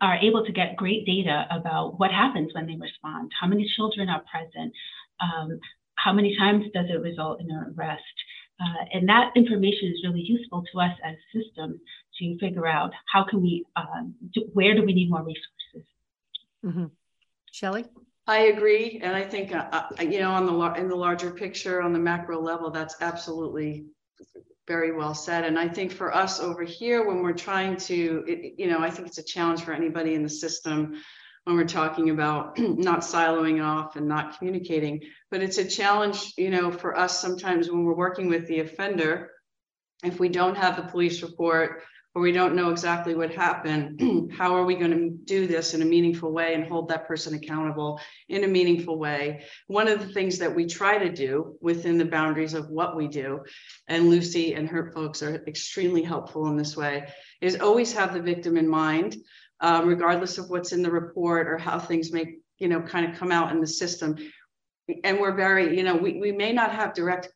are 0.00 0.16
able 0.16 0.44
to 0.44 0.52
get 0.52 0.76
great 0.76 1.06
data 1.06 1.46
about 1.50 1.98
what 1.98 2.10
happens 2.10 2.52
when 2.54 2.66
they 2.66 2.76
respond, 2.76 3.32
how 3.38 3.46
many 3.46 3.70
children 3.76 4.08
are 4.08 4.22
present, 4.30 4.72
um, 5.20 5.58
how 5.96 6.12
many 6.12 6.36
times 6.36 6.64
does 6.74 6.86
it 6.88 7.00
result 7.00 7.40
in 7.40 7.50
an 7.50 7.74
arrest. 7.76 8.02
Uh, 8.60 8.84
and 8.92 9.08
that 9.08 9.32
information 9.34 9.88
is 9.88 10.04
really 10.04 10.20
useful 10.20 10.62
to 10.70 10.80
us 10.80 10.92
as 11.02 11.16
systems 11.34 11.80
to 12.18 12.38
figure 12.38 12.66
out 12.66 12.90
how 13.10 13.24
can 13.24 13.40
we, 13.40 13.64
um, 13.76 14.14
do, 14.34 14.42
where 14.52 14.74
do 14.74 14.84
we 14.84 14.92
need 14.92 15.10
more 15.10 15.22
resources. 15.22 15.88
Mm-hmm. 16.64 16.86
Shelly? 17.50 17.84
I 18.30 18.42
agree, 18.42 19.00
and 19.02 19.16
I 19.16 19.24
think 19.24 19.52
uh, 19.52 19.66
uh, 19.72 20.02
you 20.02 20.20
know 20.20 20.30
on 20.30 20.46
the 20.46 20.80
in 20.80 20.88
the 20.88 20.94
larger 20.94 21.32
picture, 21.32 21.82
on 21.82 21.92
the 21.92 21.98
macro 21.98 22.40
level, 22.40 22.70
that's 22.70 22.94
absolutely 23.00 23.86
very 24.68 24.92
well 24.92 25.14
said. 25.14 25.44
And 25.44 25.58
I 25.58 25.66
think 25.66 25.90
for 25.90 26.14
us 26.14 26.38
over 26.38 26.62
here, 26.62 27.04
when 27.04 27.24
we're 27.24 27.32
trying 27.32 27.76
to, 27.88 28.24
it, 28.28 28.54
you 28.56 28.68
know, 28.68 28.78
I 28.78 28.88
think 28.88 29.08
it's 29.08 29.18
a 29.18 29.24
challenge 29.24 29.62
for 29.62 29.72
anybody 29.72 30.14
in 30.14 30.22
the 30.22 30.28
system 30.28 30.94
when 31.42 31.56
we're 31.56 31.64
talking 31.64 32.10
about 32.10 32.56
not 32.58 33.00
siloing 33.00 33.64
off 33.64 33.96
and 33.96 34.06
not 34.06 34.38
communicating. 34.38 35.00
But 35.32 35.42
it's 35.42 35.58
a 35.58 35.64
challenge, 35.64 36.34
you 36.38 36.50
know, 36.50 36.70
for 36.70 36.96
us 36.96 37.18
sometimes 37.18 37.68
when 37.68 37.82
we're 37.82 37.96
working 37.96 38.28
with 38.28 38.46
the 38.46 38.60
offender, 38.60 39.32
if 40.04 40.20
we 40.20 40.28
don't 40.28 40.56
have 40.56 40.76
the 40.76 40.82
police 40.82 41.20
report 41.20 41.82
or 42.14 42.22
we 42.22 42.32
don't 42.32 42.56
know 42.56 42.70
exactly 42.70 43.14
what 43.14 43.32
happened, 43.32 44.32
how 44.36 44.54
are 44.56 44.64
we 44.64 44.74
going 44.74 44.90
to 44.90 45.10
do 45.10 45.46
this 45.46 45.74
in 45.74 45.82
a 45.82 45.84
meaningful 45.84 46.32
way 46.32 46.54
and 46.54 46.66
hold 46.66 46.88
that 46.88 47.06
person 47.06 47.34
accountable 47.34 48.00
in 48.28 48.42
a 48.42 48.48
meaningful 48.48 48.98
way? 48.98 49.44
One 49.68 49.86
of 49.86 50.00
the 50.00 50.12
things 50.12 50.38
that 50.38 50.54
we 50.54 50.66
try 50.66 50.98
to 50.98 51.12
do 51.12 51.56
within 51.60 51.98
the 51.98 52.04
boundaries 52.04 52.54
of 52.54 52.68
what 52.68 52.96
we 52.96 53.06
do, 53.06 53.40
and 53.86 54.10
Lucy 54.10 54.54
and 54.54 54.68
her 54.68 54.90
folks 54.92 55.22
are 55.22 55.44
extremely 55.46 56.02
helpful 56.02 56.48
in 56.48 56.56
this 56.56 56.76
way, 56.76 57.06
is 57.40 57.60
always 57.60 57.92
have 57.92 58.12
the 58.12 58.22
victim 58.22 58.56
in 58.56 58.68
mind, 58.68 59.16
um, 59.60 59.86
regardless 59.86 60.36
of 60.38 60.50
what's 60.50 60.72
in 60.72 60.82
the 60.82 60.90
report 60.90 61.46
or 61.46 61.58
how 61.58 61.78
things 61.78 62.12
may, 62.12 62.38
you 62.58 62.66
know, 62.66 62.80
kind 62.80 63.08
of 63.08 63.16
come 63.16 63.30
out 63.30 63.52
in 63.52 63.60
the 63.60 63.68
system. 63.68 64.16
And 65.04 65.20
we're 65.20 65.36
very, 65.36 65.76
you 65.76 65.84
know, 65.84 65.94
we, 65.94 66.18
we 66.18 66.32
may 66.32 66.52
not 66.52 66.72
have 66.72 66.92
direct 66.92 67.28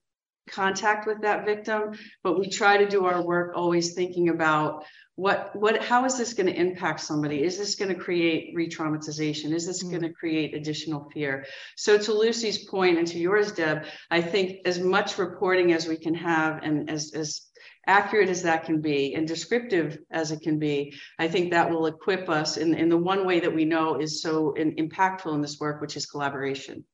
contact 0.50 1.06
with 1.06 1.20
that 1.22 1.44
victim 1.44 1.92
but 2.22 2.38
we 2.38 2.48
try 2.48 2.76
to 2.76 2.88
do 2.88 3.06
our 3.06 3.22
work 3.22 3.52
always 3.56 3.94
thinking 3.94 4.28
about 4.28 4.84
what 5.16 5.54
what 5.54 5.82
how 5.82 6.04
is 6.04 6.18
this 6.18 6.34
going 6.34 6.46
to 6.46 6.60
impact 6.60 7.00
somebody? 7.00 7.42
Is 7.44 7.56
this 7.56 7.76
going 7.76 7.94
to 7.94 8.00
create 8.00 8.52
re-traumatization? 8.54 9.52
Is 9.52 9.66
this 9.66 9.84
mm. 9.84 9.90
going 9.90 10.02
to 10.02 10.12
create 10.12 10.54
additional 10.54 11.08
fear? 11.10 11.46
So 11.76 11.96
to 11.96 12.12
lucy's 12.12 12.64
point 12.68 12.98
and 12.98 13.06
to 13.06 13.18
yours 13.18 13.52
deb 13.52 13.84
i 14.10 14.20
think 14.20 14.58
as 14.64 14.80
much 14.80 15.18
reporting 15.18 15.72
as 15.72 15.86
we 15.86 15.96
can 15.96 16.14
have 16.14 16.62
and 16.62 16.90
as 16.90 17.12
as 17.14 17.42
accurate 17.86 18.30
as 18.30 18.42
that 18.42 18.64
can 18.64 18.80
be 18.80 19.14
and 19.14 19.28
descriptive 19.28 19.98
as 20.10 20.32
it 20.32 20.40
can 20.40 20.58
be 20.58 20.94
i 21.18 21.28
think 21.28 21.50
that 21.50 21.70
will 21.70 21.86
equip 21.86 22.28
us 22.28 22.56
in, 22.56 22.74
in 22.74 22.88
the 22.88 22.96
one 22.96 23.26
way 23.26 23.40
that 23.40 23.54
we 23.54 23.64
know 23.64 24.00
is 24.00 24.22
so 24.22 24.52
in, 24.54 24.74
impactful 24.76 25.34
in 25.34 25.42
this 25.42 25.60
work 25.60 25.80
which 25.80 25.96
is 25.96 26.06
collaboration 26.06 26.84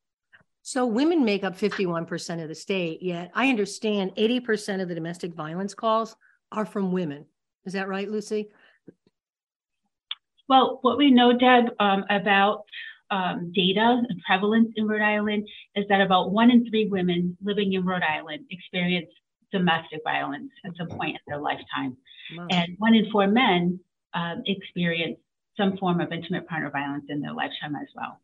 so 0.63 0.87
women 0.87 1.25
make 1.25 1.45
up 1.45 1.57
51% 1.57 2.43
of 2.43 2.49
the 2.49 2.55
state, 2.55 3.03
yet 3.03 3.31
I 3.35 3.49
understand 3.49 4.13
80% 4.17 4.83
of 4.83 4.89
the 4.89 4.95
domestic 4.95 5.35
violence 5.35 5.75
calls 5.75 6.17
are 6.53 6.67
from 6.67 6.93
women. 6.93 7.25
Is 7.65 7.73
that 7.73 7.89
right, 7.89 8.11
Lucy? 8.11 8.51
Well, 10.49 10.79
what 10.83 10.99
we 10.99 11.11
know, 11.11 11.33
Deb, 11.33 11.71
um, 11.79 12.05
about 12.11 12.65
um, 13.11 13.53
data 13.55 14.03
and 14.09 14.23
prevalence 14.27 14.73
in 14.77 14.87
Rhode 14.87 15.03
Island 15.03 15.49
is 15.75 15.85
that 15.89 16.01
about 16.01 16.33
one 16.33 16.51
in 16.51 16.69
three 16.69 16.87
women 16.87 17.37
living 17.43 17.73
in 17.73 17.85
Rhode 17.85 18.03
Island 18.03 18.45
experience 18.51 19.09
domestic 19.53 20.01
violence 20.05 20.51
at 20.65 20.73
some 20.77 20.89
point 20.89 21.17
in 21.17 21.21
their 21.27 21.41
lifetime. 21.41 21.97
Wow. 22.37 22.47
And 22.51 22.77
one 22.79 22.95
in 22.95 23.11
four 23.11 23.27
men 23.27 23.81
um, 24.15 24.43
experience 24.47 25.19
some 25.57 25.77
form 25.77 26.01
of 26.01 26.13
intimate 26.13 26.47
partner 26.49 26.71
violence 26.71 27.05
in 27.09 27.21
their 27.21 27.33
lifetime 27.33 27.75
as 27.77 27.89
well. 27.95 28.21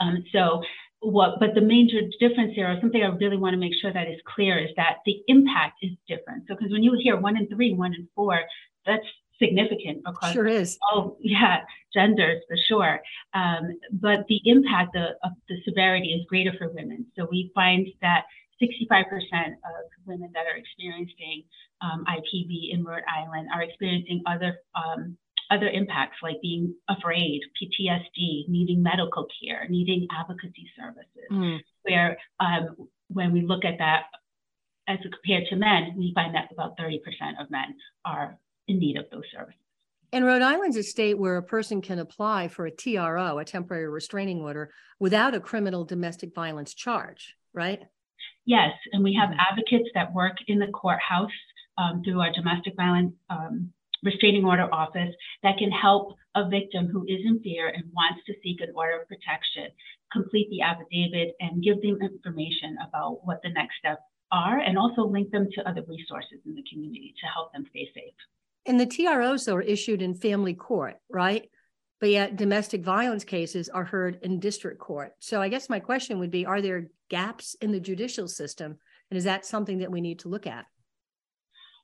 Um, 0.00 0.24
so 0.32 0.62
what, 1.00 1.38
but 1.40 1.54
the 1.54 1.60
major 1.60 2.00
difference 2.18 2.54
here, 2.54 2.70
or 2.70 2.78
something 2.80 3.02
I 3.02 3.06
really 3.06 3.36
want 3.36 3.54
to 3.54 3.58
make 3.58 3.72
sure 3.80 3.92
that 3.92 4.08
is 4.08 4.20
clear, 4.26 4.58
is 4.58 4.70
that 4.76 4.98
the 5.06 5.22
impact 5.28 5.78
is 5.82 5.92
different. 6.08 6.44
So, 6.48 6.54
because 6.54 6.72
when 6.72 6.82
you 6.82 6.98
hear 7.00 7.16
one 7.16 7.36
in 7.36 7.48
three, 7.48 7.74
one 7.74 7.94
in 7.94 8.08
four, 8.14 8.40
that's 8.84 9.04
significant 9.38 10.02
across 10.04 10.32
sure 10.32 10.48
is. 10.48 10.78
oh 10.90 11.16
yeah 11.20 11.58
genders 11.94 12.42
for 12.48 12.56
sure 12.66 13.00
um, 13.34 13.78
but 13.92 14.26
the 14.28 14.40
impact 14.44 14.96
of, 14.96 15.10
of, 15.22 15.30
the 15.48 15.56
severity 15.64 16.08
is 16.08 16.26
greater 16.28 16.52
for 16.58 16.68
women 16.70 17.06
so 17.16 17.26
we 17.30 17.50
find 17.54 17.86
that 18.02 18.24
65% 18.60 19.04
of 19.46 19.84
women 20.06 20.30
that 20.34 20.46
are 20.46 20.56
experiencing 20.56 21.44
um, 21.80 22.04
IPV 22.08 22.72
in 22.72 22.84
Rhode 22.84 23.04
Island 23.08 23.48
are 23.54 23.62
experiencing 23.62 24.22
other 24.26 24.58
um, 24.74 25.16
other 25.50 25.68
impacts 25.68 26.16
like 26.22 26.40
being 26.42 26.74
afraid, 26.88 27.40
PTSD, 27.60 28.48
needing 28.48 28.82
medical 28.82 29.26
care, 29.42 29.66
needing 29.68 30.06
advocacy 30.10 30.68
services, 30.76 31.28
mm. 31.30 31.58
where 31.82 32.18
um, 32.40 32.88
when 33.08 33.32
we 33.32 33.42
look 33.42 33.64
at 33.64 33.78
that 33.78 34.04
as 34.88 34.98
compared 35.02 35.46
to 35.48 35.56
men, 35.56 35.94
we 35.96 36.12
find 36.14 36.34
that 36.34 36.50
about 36.52 36.78
30% 36.78 36.98
of 37.40 37.50
men 37.50 37.74
are 38.04 38.38
in 38.66 38.78
need 38.78 38.96
of 38.96 39.04
those 39.10 39.24
services. 39.32 39.60
And 40.12 40.24
Rhode 40.24 40.40
Island's 40.42 40.76
a 40.76 40.82
state 40.82 41.18
where 41.18 41.36
a 41.36 41.42
person 41.42 41.82
can 41.82 41.98
apply 41.98 42.48
for 42.48 42.64
a 42.64 42.70
TRO, 42.70 43.38
a 43.38 43.44
temporary 43.44 43.88
restraining 43.88 44.40
order, 44.40 44.70
without 44.98 45.34
a 45.34 45.40
criminal 45.40 45.84
domestic 45.84 46.34
violence 46.34 46.72
charge, 46.72 47.36
right? 47.52 47.82
Yes, 48.46 48.72
and 48.92 49.04
we 49.04 49.14
have 49.20 49.36
advocates 49.38 49.90
that 49.94 50.14
work 50.14 50.36
in 50.46 50.58
the 50.58 50.68
courthouse 50.68 51.30
um, 51.76 52.02
through 52.02 52.20
our 52.20 52.32
domestic 52.32 52.74
violence 52.76 53.12
um, 53.28 53.70
restraining 54.02 54.44
order 54.44 54.68
office 54.72 55.14
that 55.42 55.58
can 55.58 55.70
help 55.70 56.14
a 56.34 56.48
victim 56.48 56.86
who 56.86 57.04
is 57.04 57.20
in 57.24 57.40
fear 57.42 57.68
and 57.68 57.84
wants 57.92 58.20
to 58.26 58.34
seek 58.42 58.60
an 58.60 58.72
order 58.74 59.00
of 59.00 59.08
protection 59.08 59.68
complete 60.12 60.48
the 60.50 60.62
affidavit 60.62 61.34
and 61.40 61.62
give 61.62 61.80
them 61.82 61.98
information 62.00 62.76
about 62.86 63.20
what 63.24 63.40
the 63.42 63.50
next 63.50 63.76
steps 63.78 64.02
are 64.30 64.58
and 64.58 64.78
also 64.78 65.02
link 65.02 65.30
them 65.30 65.48
to 65.52 65.68
other 65.68 65.82
resources 65.88 66.38
in 66.46 66.54
the 66.54 66.64
community 66.70 67.14
to 67.20 67.26
help 67.26 67.52
them 67.52 67.64
stay 67.70 67.88
safe. 67.94 68.14
And 68.66 68.78
the 68.78 68.86
TROs 68.86 69.48
are 69.48 69.62
issued 69.62 70.02
in 70.02 70.14
family 70.14 70.54
court, 70.54 70.96
right? 71.10 71.48
But 72.00 72.10
yet 72.10 72.36
domestic 72.36 72.82
violence 72.82 73.24
cases 73.24 73.68
are 73.68 73.84
heard 73.84 74.18
in 74.22 74.40
district 74.40 74.78
court. 74.78 75.12
So 75.18 75.40
I 75.40 75.48
guess 75.48 75.68
my 75.68 75.80
question 75.80 76.18
would 76.18 76.30
be 76.30 76.46
Are 76.46 76.60
there 76.60 76.90
gaps 77.08 77.56
in 77.60 77.72
the 77.72 77.80
judicial 77.80 78.28
system? 78.28 78.78
And 79.10 79.16
is 79.16 79.24
that 79.24 79.46
something 79.46 79.78
that 79.78 79.90
we 79.90 80.00
need 80.00 80.20
to 80.20 80.28
look 80.28 80.46
at? 80.46 80.66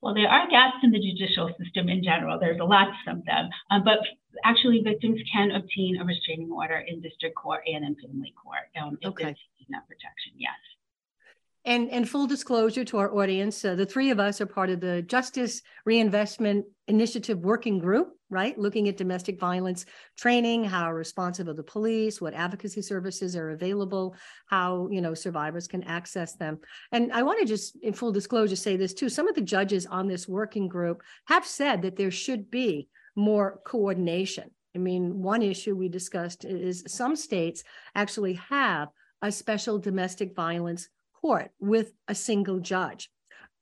Well, 0.04 0.12
there 0.12 0.28
are 0.28 0.46
gaps 0.50 0.84
in 0.84 0.90
the 0.90 1.00
judicial 1.00 1.48
system 1.56 1.88
in 1.88 2.04
general. 2.04 2.38
There's 2.38 2.60
a 2.60 2.64
lot 2.64 2.88
of 3.08 3.24
them, 3.24 3.48
um, 3.70 3.84
but 3.84 4.00
actually, 4.44 4.82
victims 4.84 5.18
can 5.32 5.50
obtain 5.50 5.96
a 5.98 6.04
restraining 6.04 6.52
order 6.52 6.84
in 6.86 7.00
district 7.00 7.36
court 7.36 7.62
and 7.66 7.82
in 7.82 7.96
family 7.96 8.34
court 8.36 8.68
um, 8.76 8.98
if 9.00 9.08
okay. 9.08 9.24
they're 9.24 9.40
seeking 9.56 9.72
that 9.72 9.88
protection. 9.88 10.36
Yes. 10.36 10.60
And, 11.66 11.90
and 11.90 12.06
full 12.06 12.26
disclosure 12.26 12.84
to 12.84 12.98
our 12.98 13.16
audience, 13.16 13.64
uh, 13.64 13.74
the 13.74 13.86
three 13.86 14.10
of 14.10 14.20
us 14.20 14.40
are 14.42 14.46
part 14.46 14.68
of 14.68 14.80
the 14.80 15.00
Justice 15.00 15.62
Reinvestment 15.86 16.66
Initiative 16.88 17.38
Working 17.38 17.78
Group, 17.78 18.10
right? 18.28 18.58
Looking 18.58 18.86
at 18.88 18.98
domestic 18.98 19.40
violence 19.40 19.86
training, 20.18 20.64
how 20.64 20.92
responsive 20.92 21.48
are 21.48 21.54
the 21.54 21.62
police, 21.62 22.20
what 22.20 22.34
advocacy 22.34 22.82
services 22.82 23.34
are 23.34 23.50
available, 23.50 24.14
how 24.46 24.88
you 24.90 25.00
know 25.00 25.14
survivors 25.14 25.66
can 25.66 25.82
access 25.84 26.34
them. 26.34 26.58
And 26.92 27.10
I 27.14 27.22
want 27.22 27.40
to 27.40 27.46
just, 27.46 27.76
in 27.82 27.94
full 27.94 28.12
disclosure, 28.12 28.56
say 28.56 28.76
this 28.76 28.92
too. 28.92 29.08
Some 29.08 29.26
of 29.26 29.34
the 29.34 29.40
judges 29.40 29.86
on 29.86 30.06
this 30.06 30.28
working 30.28 30.68
group 30.68 31.02
have 31.28 31.46
said 31.46 31.80
that 31.82 31.96
there 31.96 32.10
should 32.10 32.50
be 32.50 32.88
more 33.16 33.60
coordination. 33.64 34.50
I 34.74 34.80
mean, 34.80 35.22
one 35.22 35.40
issue 35.40 35.74
we 35.76 35.88
discussed 35.88 36.44
is 36.44 36.84
some 36.88 37.16
states 37.16 37.64
actually 37.94 38.34
have 38.34 38.88
a 39.22 39.32
special 39.32 39.78
domestic 39.78 40.34
violence 40.34 40.88
court 41.24 41.50
with 41.58 41.92
a 42.06 42.14
single 42.14 42.60
judge. 42.60 43.08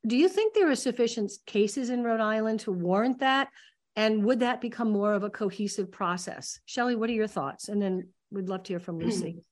Do 0.05 0.17
you 0.17 0.29
think 0.29 0.53
there 0.53 0.69
are 0.69 0.75
sufficient 0.75 1.31
cases 1.47 1.91
in 1.91 2.03
Rhode 2.03 2.19
Island 2.19 2.59
to 2.61 2.73
warrant 2.73 3.21
that? 3.21 3.51
And 3.95 4.25
would 4.25 4.41
that 4.41 4.61
become 4.61 4.91
more 4.91 5.15
of 5.15 5.23
a 5.23 5.31
cohesive 5.31 5.93
process? 5.93 6.59
Shelly, 6.67 6.97
what 6.97 7.09
are 7.09 7.13
your 7.13 7.29
thoughts? 7.29 7.69
And 7.69 7.81
then 7.81 8.09
we'd 8.33 8.49
love 8.49 8.65
to 8.65 8.73
hear 8.73 8.81
from 8.81 8.99
Lucy. 8.99 9.39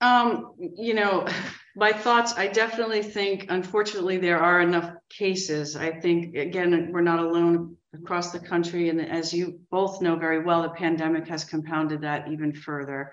Um, 0.00 0.54
you 0.58 0.94
know, 0.94 1.28
my 1.76 1.92
thoughts, 1.92 2.34
I 2.36 2.48
definitely 2.48 3.04
think, 3.04 3.46
unfortunately, 3.50 4.18
there 4.18 4.40
are 4.40 4.60
enough 4.60 4.90
cases. 5.08 5.76
I 5.76 5.92
think, 5.92 6.34
again, 6.34 6.90
we're 6.90 7.02
not 7.02 7.20
alone 7.20 7.76
across 7.94 8.32
the 8.32 8.40
country. 8.40 8.88
And 8.88 9.00
as 9.00 9.32
you 9.32 9.60
both 9.70 10.02
know 10.02 10.16
very 10.16 10.42
well, 10.42 10.62
the 10.62 10.70
pandemic 10.70 11.28
has 11.28 11.44
compounded 11.44 12.00
that 12.00 12.26
even 12.32 12.52
further, 12.52 13.12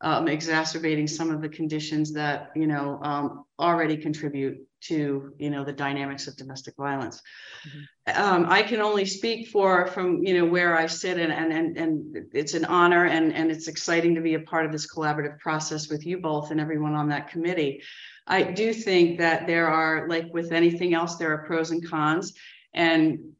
um, 0.00 0.28
exacerbating 0.28 1.06
some 1.06 1.30
of 1.30 1.40
the 1.42 1.48
conditions 1.48 2.12
that, 2.12 2.50
you 2.54 2.66
know, 2.66 2.98
um, 3.02 3.44
already 3.58 3.96
contribute 3.96 4.66
to, 4.80 5.34
you 5.38 5.50
know, 5.50 5.62
the 5.62 5.72
dynamics 5.72 6.26
of 6.26 6.36
domestic 6.36 6.74
violence. 6.76 7.20
Mm-hmm. 7.68 8.22
Um, 8.22 8.46
I 8.48 8.62
can 8.62 8.80
only 8.80 9.04
speak 9.04 9.48
for 9.48 9.86
from, 9.88 10.24
you 10.24 10.38
know, 10.38 10.46
where 10.46 10.76
I 10.76 10.86
sit 10.86 11.18
and, 11.18 11.30
and, 11.30 11.52
and, 11.52 11.76
and 11.76 12.26
it's 12.32 12.54
an 12.54 12.64
honor 12.64 13.04
and, 13.04 13.34
and 13.34 13.50
it's 13.50 13.68
exciting 13.68 14.14
to 14.14 14.22
be 14.22 14.34
a 14.34 14.40
part 14.40 14.64
of 14.64 14.72
this 14.72 14.90
collaborative 14.90 15.38
process 15.38 15.90
with 15.90 16.06
you 16.06 16.18
both 16.18 16.50
and 16.50 16.60
everyone 16.60 16.94
on 16.94 17.10
that 17.10 17.28
committee. 17.28 17.82
I 18.26 18.42
do 18.42 18.72
think 18.72 19.18
that 19.18 19.46
there 19.46 19.68
are, 19.68 20.08
like 20.08 20.32
with 20.32 20.52
anything 20.52 20.94
else, 20.94 21.16
there 21.16 21.32
are 21.32 21.44
pros 21.44 21.72
and 21.72 21.86
cons. 21.86 22.32
And 22.72 23.34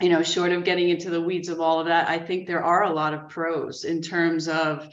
you 0.00 0.08
know, 0.08 0.22
short 0.22 0.52
of 0.52 0.62
getting 0.62 0.90
into 0.90 1.10
the 1.10 1.20
weeds 1.20 1.48
of 1.48 1.60
all 1.60 1.80
of 1.80 1.86
that, 1.86 2.08
I 2.08 2.18
think 2.20 2.46
there 2.46 2.62
are 2.62 2.84
a 2.84 2.92
lot 2.92 3.14
of 3.14 3.28
pros 3.28 3.84
in 3.84 4.00
terms 4.00 4.46
of 4.46 4.88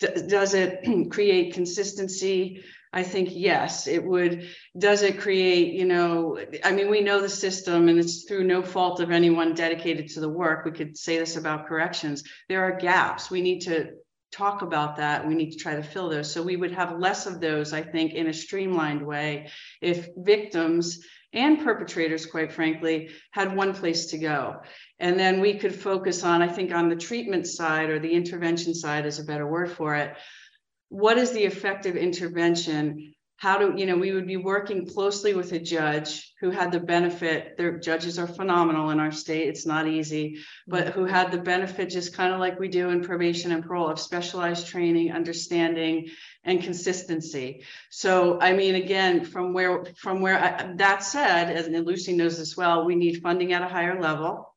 does 0.00 0.54
it 0.54 1.10
create 1.10 1.54
consistency? 1.54 2.64
I 2.92 3.04
think 3.04 3.28
yes, 3.32 3.86
it 3.86 4.04
would. 4.04 4.48
Does 4.76 5.02
it 5.02 5.20
create, 5.20 5.74
you 5.74 5.84
know, 5.84 6.40
I 6.64 6.72
mean, 6.72 6.90
we 6.90 7.00
know 7.00 7.20
the 7.20 7.28
system 7.28 7.88
and 7.88 7.98
it's 8.00 8.24
through 8.24 8.44
no 8.44 8.62
fault 8.62 8.98
of 8.98 9.12
anyone 9.12 9.54
dedicated 9.54 10.08
to 10.08 10.20
the 10.20 10.28
work. 10.28 10.64
We 10.64 10.72
could 10.72 10.98
say 10.98 11.18
this 11.18 11.36
about 11.36 11.68
corrections. 11.68 12.24
There 12.48 12.64
are 12.64 12.76
gaps. 12.76 13.30
We 13.30 13.42
need 13.42 13.60
to 13.60 13.92
talk 14.32 14.62
about 14.62 14.96
that. 14.96 15.26
We 15.26 15.34
need 15.34 15.52
to 15.52 15.58
try 15.58 15.76
to 15.76 15.82
fill 15.82 16.08
those. 16.08 16.32
So 16.32 16.42
we 16.42 16.56
would 16.56 16.72
have 16.72 16.98
less 16.98 17.26
of 17.26 17.40
those, 17.40 17.72
I 17.72 17.82
think, 17.82 18.14
in 18.14 18.26
a 18.26 18.32
streamlined 18.32 19.06
way 19.06 19.50
if 19.80 20.08
victims 20.16 21.04
and 21.32 21.60
perpetrators, 21.60 22.26
quite 22.26 22.52
frankly, 22.52 23.10
had 23.30 23.54
one 23.54 23.72
place 23.72 24.06
to 24.06 24.18
go. 24.18 24.56
And 24.98 25.18
then 25.18 25.40
we 25.40 25.58
could 25.58 25.74
focus 25.74 26.24
on, 26.24 26.42
I 26.42 26.48
think, 26.48 26.72
on 26.72 26.88
the 26.88 26.96
treatment 26.96 27.46
side 27.46 27.90
or 27.90 27.98
the 27.98 28.12
intervention 28.12 28.74
side 28.74 29.06
is 29.06 29.18
a 29.18 29.24
better 29.24 29.46
word 29.46 29.70
for 29.70 29.94
it. 29.94 30.16
What 30.88 31.18
is 31.18 31.30
the 31.30 31.44
effective 31.44 31.96
intervention? 31.96 33.14
How 33.40 33.58
do, 33.58 33.72
you 33.74 33.86
know, 33.86 33.96
we 33.96 34.12
would 34.12 34.26
be 34.26 34.36
working 34.36 34.86
closely 34.86 35.32
with 35.32 35.52
a 35.52 35.58
judge 35.58 36.34
who 36.40 36.50
had 36.50 36.70
the 36.70 36.78
benefit, 36.78 37.56
their 37.56 37.78
judges 37.78 38.18
are 38.18 38.26
phenomenal 38.26 38.90
in 38.90 39.00
our 39.00 39.10
state, 39.10 39.48
it's 39.48 39.64
not 39.64 39.88
easy, 39.88 40.38
but 40.68 40.88
who 40.88 41.06
had 41.06 41.32
the 41.32 41.38
benefit, 41.38 41.88
just 41.88 42.12
kind 42.12 42.34
of 42.34 42.38
like 42.38 42.60
we 42.60 42.68
do 42.68 42.90
in 42.90 43.02
probation 43.02 43.50
and 43.50 43.64
parole, 43.64 43.88
of 43.88 43.98
specialized 43.98 44.66
training, 44.66 45.12
understanding, 45.12 46.10
and 46.44 46.62
consistency. 46.62 47.64
So, 47.88 48.38
I 48.40 48.52
mean, 48.52 48.74
again, 48.74 49.24
from 49.24 49.54
where, 49.54 49.84
from 49.96 50.20
where 50.20 50.38
I, 50.38 50.74
that 50.76 51.02
said, 51.02 51.56
and 51.56 51.86
Lucy 51.86 52.14
knows 52.14 52.36
this 52.36 52.58
well, 52.58 52.84
we 52.84 52.94
need 52.94 53.22
funding 53.22 53.54
at 53.54 53.62
a 53.62 53.68
higher 53.68 54.00
level 54.00 54.50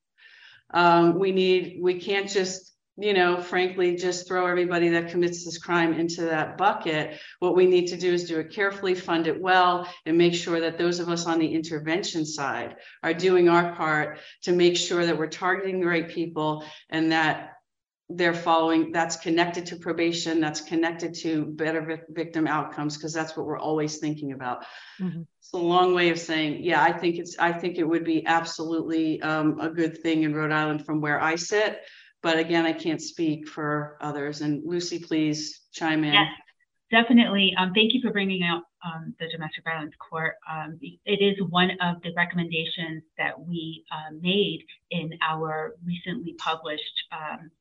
um, 0.74 1.20
we 1.20 1.32
need, 1.32 1.78
we 1.82 2.00
can't 2.00 2.28
just, 2.28 2.73
you 2.98 3.14
know, 3.14 3.42
frankly, 3.42 3.96
just 3.96 4.28
throw 4.28 4.46
everybody 4.46 4.90
that 4.90 5.10
commits 5.10 5.44
this 5.44 5.58
crime 5.58 5.94
into 5.94 6.22
that 6.22 6.58
bucket. 6.58 7.20
What 7.40 7.56
we 7.56 7.66
need 7.66 7.88
to 7.88 7.98
do 7.98 8.14
is 8.14 8.26
do 8.26 8.40
it 8.40 8.52
carefully, 8.52 8.94
fund 8.94 9.26
it 9.26 9.40
well, 9.40 9.92
and 10.06 10.18
make 10.18 10.36
sure 10.36 10.60
that 10.60 10.78
those 10.78 11.00
of 11.00 11.10
us 11.10 11.26
on 11.26 11.40
the 11.40 11.48
intervention 11.48 12.26
side 12.26 12.76
are 13.02 13.14
doing 13.14 13.50
our 13.50 13.74
part 13.74 14.20
to 14.44 14.52
make 14.52 14.78
sure 14.78 15.06
that 15.06 15.18
we're 15.18 15.28
targeting 15.28 15.80
the 15.80 15.88
right 15.88 16.08
people 16.08 16.64
and 16.90 17.12
that 17.12 17.54
they're 18.10 18.34
following 18.34 18.92
that's 18.92 19.16
connected 19.16 19.66
to 19.66 19.76
probation 19.78 20.40
that's 20.40 20.62
connected 20.62 21.14
to 21.14 21.46
better 21.46 22.06
victim 22.10 22.48
outcomes 22.48 22.98
because 22.98 23.14
that's 23.14 23.36
what 23.36 23.46
we're 23.46 23.58
always 23.58 23.98
thinking 23.98 24.34
about 24.34 24.66
mm-hmm. 25.00 25.22
it's 25.40 25.54
a 25.54 25.58
long 25.58 25.96
way 25.96 26.10
of 26.10 26.20
saying 26.20 26.62
yeah 26.62 26.84
i 26.84 26.92
think 26.92 27.18
it's 27.18 27.40
i 27.40 27.52
think 27.52 27.78
it 27.78 27.84
would 27.84 28.04
be 28.04 28.26
absolutely 28.26 29.22
um, 29.22 29.58
a 29.60 29.70
good 29.70 30.02
thing 30.02 30.24
in 30.24 30.36
rhode 30.36 30.52
island 30.52 30.86
from 30.86 31.00
where 31.00 31.20
i 31.22 31.34
sit 31.36 31.82
but 32.24 32.40
again 32.40 32.66
i 32.66 32.74
can't 32.74 33.02
speak 33.02 33.48
for 33.48 33.98
others 34.02 34.42
and 34.42 34.64
lucy 34.66 34.98
please 34.98 35.62
chime 35.72 36.04
in 36.04 36.14
yes, 36.14 36.28
definitely 36.92 37.54
um, 37.60 37.72
thank 37.76 37.94
you 37.94 38.02
for 38.02 38.12
bringing 38.12 38.44
out 38.44 38.64
um, 38.84 39.14
the 39.20 39.28
domestic 39.32 39.64
violence 39.64 39.94
court 40.10 40.36
um, 40.50 40.80
it 40.82 41.22
is 41.22 41.38
one 41.50 41.72
of 41.82 42.02
the 42.02 42.12
recommendations 42.16 43.04
that 43.18 43.40
we 43.40 43.84
uh, 43.92 44.14
made 44.20 44.60
in 44.90 45.12
our 45.22 45.76
recently 45.86 46.34
published 46.40 47.04
um, 47.12 47.52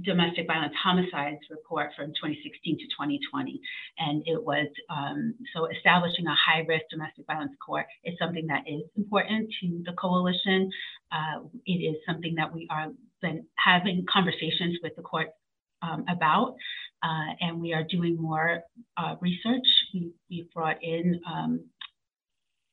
domestic 0.00 0.46
violence 0.46 0.74
homicides 0.82 1.40
report 1.50 1.90
from 1.96 2.06
2016 2.08 2.78
to 2.78 2.84
2020. 2.84 3.60
And 3.98 4.22
it 4.26 4.42
was 4.42 4.66
um, 4.90 5.34
so 5.54 5.66
establishing 5.66 6.26
a 6.26 6.34
high 6.34 6.64
risk 6.66 6.84
domestic 6.90 7.26
violence 7.26 7.52
court 7.64 7.86
is 8.04 8.14
something 8.18 8.46
that 8.46 8.64
is 8.66 8.82
important 8.96 9.52
to 9.60 9.82
the 9.84 9.92
coalition. 9.92 10.70
Uh, 11.10 11.44
it 11.66 11.80
is 11.84 11.96
something 12.06 12.34
that 12.36 12.52
we 12.52 12.66
are 12.70 12.88
been 13.22 13.46
having 13.56 14.04
conversations 14.12 14.78
with 14.82 14.94
the 14.96 15.02
court 15.02 15.28
um, 15.82 16.04
about. 16.08 16.56
Uh, 17.02 17.34
and 17.40 17.60
we 17.60 17.72
are 17.72 17.82
doing 17.82 18.16
more 18.20 18.60
uh, 18.96 19.16
research. 19.20 19.66
We, 19.92 20.12
we 20.30 20.48
brought 20.54 20.82
in 20.82 21.20
um, 21.26 21.64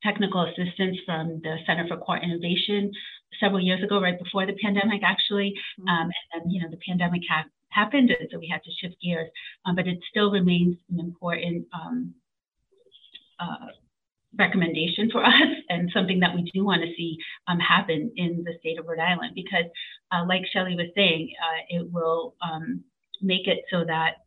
technical 0.03 0.45
assistance 0.45 0.97
from 1.05 1.41
the 1.43 1.57
Center 1.65 1.87
for 1.87 1.97
Court 1.97 2.21
Innovation 2.23 2.91
several 3.39 3.61
years 3.61 3.83
ago, 3.83 3.99
right 4.01 4.17
before 4.21 4.45
the 4.45 4.57
pandemic, 4.61 5.01
actually. 5.03 5.53
Mm-hmm. 5.79 5.87
Um, 5.89 6.11
and 6.33 6.43
then, 6.43 6.51
you 6.51 6.61
know, 6.61 6.69
the 6.69 6.79
pandemic 6.87 7.21
ha- 7.29 7.45
happened, 7.69 8.11
so 8.31 8.39
we 8.39 8.47
had 8.47 8.63
to 8.63 8.71
shift 8.79 9.01
gears. 9.01 9.29
Um, 9.65 9.75
but 9.75 9.87
it 9.87 9.99
still 10.09 10.31
remains 10.31 10.77
an 10.91 10.99
important 10.99 11.65
um, 11.73 12.13
uh, 13.39 13.67
recommendation 14.37 15.09
for 15.11 15.25
us 15.25 15.51
and 15.69 15.89
something 15.93 16.19
that 16.19 16.35
we 16.35 16.49
do 16.53 16.65
want 16.65 16.81
to 16.81 16.93
see 16.95 17.17
um, 17.47 17.59
happen 17.59 18.11
in 18.15 18.43
the 18.45 18.53
state 18.59 18.79
of 18.79 18.85
Rhode 18.87 18.99
Island 18.99 19.33
because, 19.35 19.65
uh, 20.11 20.25
like 20.27 20.41
Shelley 20.51 20.75
was 20.75 20.87
saying, 20.95 21.31
uh, 21.41 21.81
it 21.81 21.91
will 21.91 22.35
um, 22.41 22.83
make 23.21 23.47
it 23.47 23.59
so 23.71 23.83
that 23.85 24.23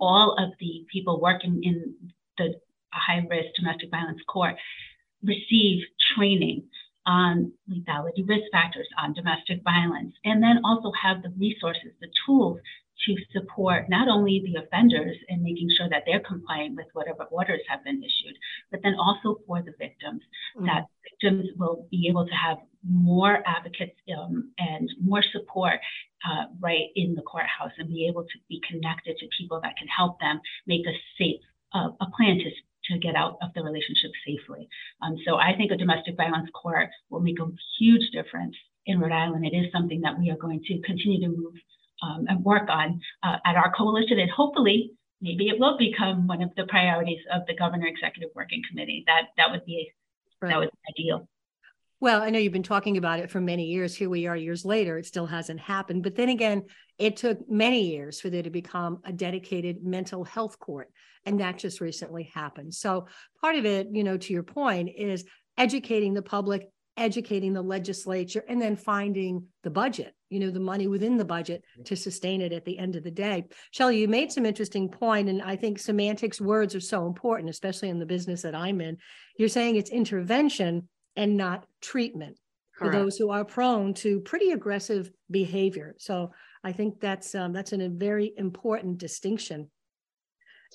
all 0.00 0.36
of 0.38 0.50
the 0.60 0.86
people 0.92 1.20
working 1.20 1.60
in 1.62 1.94
the 2.36 2.54
high 2.92 3.26
risk 3.28 3.48
domestic 3.56 3.90
violence 3.90 4.20
court 4.28 4.54
receive 5.22 5.82
training 6.16 6.62
on 7.06 7.50
lethality 7.70 8.28
risk 8.28 8.44
factors, 8.52 8.86
on 8.98 9.14
domestic 9.14 9.62
violence, 9.64 10.14
and 10.24 10.42
then 10.42 10.60
also 10.64 10.92
have 11.00 11.22
the 11.22 11.30
resources, 11.38 11.90
the 12.00 12.08
tools 12.26 12.60
to 13.06 13.14
support 13.32 13.88
not 13.88 14.08
only 14.08 14.42
the 14.44 14.60
offenders 14.60 15.16
in 15.28 15.42
making 15.42 15.68
sure 15.76 15.88
that 15.88 16.02
they're 16.06 16.20
complying 16.20 16.74
with 16.74 16.86
whatever 16.92 17.24
orders 17.24 17.60
have 17.68 17.84
been 17.84 18.02
issued, 18.02 18.36
but 18.70 18.80
then 18.82 18.94
also 18.98 19.40
for 19.46 19.62
the 19.62 19.72
victims, 19.78 20.22
mm-hmm. 20.56 20.66
that 20.66 20.86
victims 21.04 21.48
will 21.56 21.86
be 21.90 22.08
able 22.08 22.26
to 22.26 22.34
have 22.34 22.58
more 22.88 23.42
advocates 23.46 23.96
um, 24.18 24.50
and 24.58 24.90
more 25.00 25.22
support 25.32 25.80
uh, 26.28 26.44
right 26.60 26.90
in 26.96 27.14
the 27.14 27.22
courthouse 27.22 27.72
and 27.78 27.88
be 27.88 28.06
able 28.08 28.24
to 28.24 28.38
be 28.48 28.60
connected 28.68 29.16
to 29.18 29.26
people 29.38 29.60
that 29.62 29.76
can 29.76 29.88
help 29.88 30.18
them 30.20 30.40
make 30.66 30.86
a 30.86 30.94
safe 31.18 31.40
uh, 31.74 31.90
a 32.00 32.06
plan 32.16 32.38
to 32.38 32.50
to 32.84 32.98
get 32.98 33.14
out 33.14 33.36
of 33.42 33.50
the 33.54 33.62
relationship 33.62 34.10
safely. 34.26 34.66
Um, 35.02 35.16
so 35.26 35.36
I 35.36 35.54
think 35.56 35.70
a 35.70 35.76
domestic 35.76 36.16
violence 36.16 36.48
court 36.54 36.88
will 37.10 37.20
make 37.20 37.38
a 37.38 37.46
huge 37.78 38.10
difference 38.12 38.56
in 38.86 38.98
Rhode 38.98 39.12
Island. 39.12 39.44
It 39.44 39.54
is 39.54 39.70
something 39.72 40.00
that 40.00 40.18
we 40.18 40.30
are 40.30 40.36
going 40.36 40.62
to 40.64 40.80
continue 40.80 41.20
to 41.20 41.28
move 41.28 41.54
um, 42.02 42.26
and 42.28 42.44
work 42.44 42.68
on 42.68 43.00
uh, 43.22 43.36
at 43.44 43.56
our 43.56 43.72
coalition, 43.76 44.18
and 44.18 44.30
hopefully, 44.30 44.92
maybe 45.20 45.48
it 45.48 45.58
will 45.58 45.76
become 45.78 46.26
one 46.26 46.42
of 46.42 46.50
the 46.56 46.64
priorities 46.66 47.20
of 47.32 47.42
the 47.46 47.54
Governor 47.54 47.86
Executive 47.86 48.30
Working 48.34 48.62
Committee. 48.68 49.04
That 49.06 49.28
that 49.36 49.50
would 49.50 49.64
be 49.64 49.92
right. 50.40 50.50
that 50.50 50.58
would 50.58 50.70
be 50.70 51.02
ideal. 51.02 51.28
Well, 52.00 52.22
I 52.22 52.30
know 52.30 52.38
you've 52.38 52.52
been 52.52 52.62
talking 52.62 52.96
about 52.96 53.18
it 53.18 53.28
for 53.28 53.40
many 53.40 53.64
years. 53.64 53.96
Here 53.96 54.08
we 54.08 54.28
are 54.28 54.36
years 54.36 54.64
later. 54.64 54.98
It 54.98 55.06
still 55.06 55.26
hasn't 55.26 55.58
happened. 55.58 56.04
But 56.04 56.14
then 56.14 56.28
again, 56.28 56.62
it 56.96 57.16
took 57.16 57.50
many 57.50 57.90
years 57.90 58.20
for 58.20 58.30
there 58.30 58.42
to 58.44 58.50
become 58.50 59.00
a 59.04 59.12
dedicated 59.12 59.82
mental 59.82 60.22
health 60.22 60.60
court. 60.60 60.92
And 61.26 61.40
that 61.40 61.58
just 61.58 61.80
recently 61.80 62.30
happened. 62.32 62.72
So 62.72 63.08
part 63.40 63.56
of 63.56 63.66
it, 63.66 63.88
you 63.90 64.04
know, 64.04 64.16
to 64.16 64.32
your 64.32 64.44
point, 64.44 64.90
is 64.96 65.24
educating 65.56 66.14
the 66.14 66.22
public, 66.22 66.68
educating 66.96 67.52
the 67.52 67.62
legislature, 67.62 68.44
and 68.48 68.62
then 68.62 68.76
finding 68.76 69.46
the 69.64 69.70
budget, 69.70 70.14
you 70.30 70.40
know, 70.40 70.50
the 70.50 70.60
money 70.60 70.86
within 70.86 71.16
the 71.16 71.24
budget 71.24 71.64
to 71.84 71.96
sustain 71.96 72.40
it 72.40 72.52
at 72.52 72.64
the 72.64 72.78
end 72.78 72.96
of 72.96 73.04
the 73.04 73.10
day. 73.10 73.46
Shelley, 73.70 73.98
you 73.98 74.08
made 74.08 74.32
some 74.32 74.46
interesting 74.46 74.88
point, 74.88 75.28
and 75.28 75.42
I 75.42 75.56
think 75.56 75.78
semantics 75.78 76.40
words 76.40 76.74
are 76.74 76.80
so 76.80 77.06
important, 77.06 77.50
especially 77.50 77.88
in 77.88 77.98
the 77.98 78.06
business 78.06 78.42
that 78.42 78.54
I'm 78.54 78.80
in. 78.80 78.98
You're 79.38 79.48
saying 79.48 79.76
it's 79.76 79.90
intervention 79.90 80.88
and 81.16 81.36
not 81.36 81.66
treatment 81.80 82.38
Correct. 82.76 82.94
for 82.94 82.98
those 82.98 83.16
who 83.16 83.30
are 83.30 83.44
prone 83.44 83.94
to 83.94 84.20
pretty 84.20 84.52
aggressive 84.52 85.10
behavior. 85.30 85.94
So 85.98 86.32
I 86.62 86.72
think 86.72 87.00
that's 87.00 87.34
um, 87.34 87.52
that's 87.52 87.72
an, 87.72 87.80
a 87.80 87.88
very 87.88 88.32
important 88.36 88.98
distinction. 88.98 89.70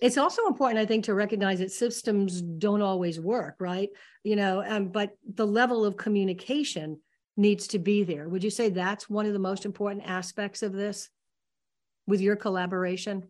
It's 0.01 0.17
also 0.17 0.47
important, 0.47 0.79
I 0.79 0.85
think, 0.85 1.05
to 1.05 1.13
recognize 1.13 1.59
that 1.59 1.71
systems 1.71 2.41
don't 2.41 2.81
always 2.81 3.19
work, 3.19 3.55
right? 3.59 3.89
You 4.23 4.35
know, 4.35 4.63
um, 4.65 4.87
but 4.87 5.11
the 5.35 5.45
level 5.45 5.85
of 5.85 5.97
communication 5.97 6.99
needs 7.35 7.67
to 7.67 7.79
be 7.79 8.03
there. 8.03 8.29
Would 8.29 8.43
you 8.43 8.49
say 8.49 8.69
that's 8.69 9.09
one 9.09 9.25
of 9.25 9.33
the 9.33 9.39
most 9.39 9.65
important 9.65 10.03
aspects 10.05 10.61
of 10.61 10.73
this 10.73 11.09
with 12.05 12.21
your 12.21 12.35
collaboration? 12.35 13.23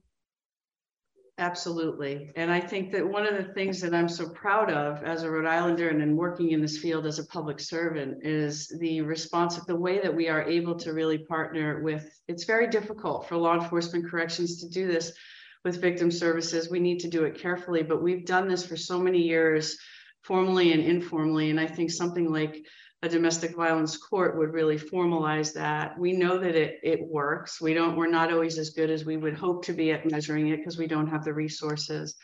Absolutely. 1.39 2.31
And 2.35 2.51
I 2.51 2.59
think 2.59 2.91
that 2.91 3.07
one 3.07 3.25
of 3.25 3.35
the 3.35 3.53
things 3.53 3.81
that 3.81 3.95
I'm 3.95 4.07
so 4.07 4.29
proud 4.29 4.69
of 4.69 5.03
as 5.03 5.23
a 5.23 5.31
Rhode 5.31 5.47
Islander 5.47 5.89
and 5.89 5.99
in 5.99 6.15
working 6.15 6.51
in 6.51 6.61
this 6.61 6.77
field 6.77 7.07
as 7.07 7.17
a 7.17 7.25
public 7.25 7.59
servant 7.59 8.23
is 8.23 8.67
the 8.79 9.01
response 9.01 9.57
of 9.57 9.65
the 9.65 9.75
way 9.75 9.99
that 9.99 10.13
we 10.13 10.29
are 10.29 10.43
able 10.43 10.75
to 10.75 10.93
really 10.93 11.17
partner 11.17 11.81
with. 11.81 12.07
It's 12.27 12.43
very 12.43 12.67
difficult 12.67 13.27
for 13.27 13.35
law 13.35 13.55
enforcement 13.55 14.07
corrections 14.07 14.61
to 14.61 14.69
do 14.69 14.85
this 14.85 15.11
with 15.65 15.81
victim 15.81 16.11
services. 16.11 16.69
We 16.69 16.79
need 16.79 16.99
to 16.99 17.09
do 17.09 17.23
it 17.23 17.39
carefully, 17.39 17.81
but 17.81 18.03
we've 18.03 18.25
done 18.25 18.47
this 18.47 18.63
for 18.63 18.77
so 18.77 18.99
many 18.99 19.19
years, 19.19 19.75
formally 20.21 20.71
and 20.71 20.83
informally. 20.83 21.49
And 21.49 21.59
I 21.59 21.65
think 21.65 21.89
something 21.89 22.31
like 22.31 22.63
a 23.03 23.09
domestic 23.09 23.53
violence 23.53 23.97
court 23.97 24.37
would 24.37 24.53
really 24.53 24.79
formalize 24.79 25.53
that. 25.53 25.99
We 25.99 26.13
know 26.13 26.39
that 26.39 26.55
it 26.55 26.79
it 26.83 27.05
works. 27.05 27.59
We 27.59 27.73
don't. 27.73 27.97
We're 27.97 28.07
not 28.07 28.31
always 28.31 28.57
as 28.57 28.69
good 28.69 28.89
as 28.89 29.03
we 29.03 29.17
would 29.17 29.33
hope 29.33 29.65
to 29.65 29.73
be 29.73 29.91
at 29.91 30.09
measuring 30.09 30.47
it 30.47 30.57
because 30.57 30.77
we 30.77 30.87
don't 30.87 31.09
have 31.09 31.25
the 31.25 31.33
resources. 31.33 32.15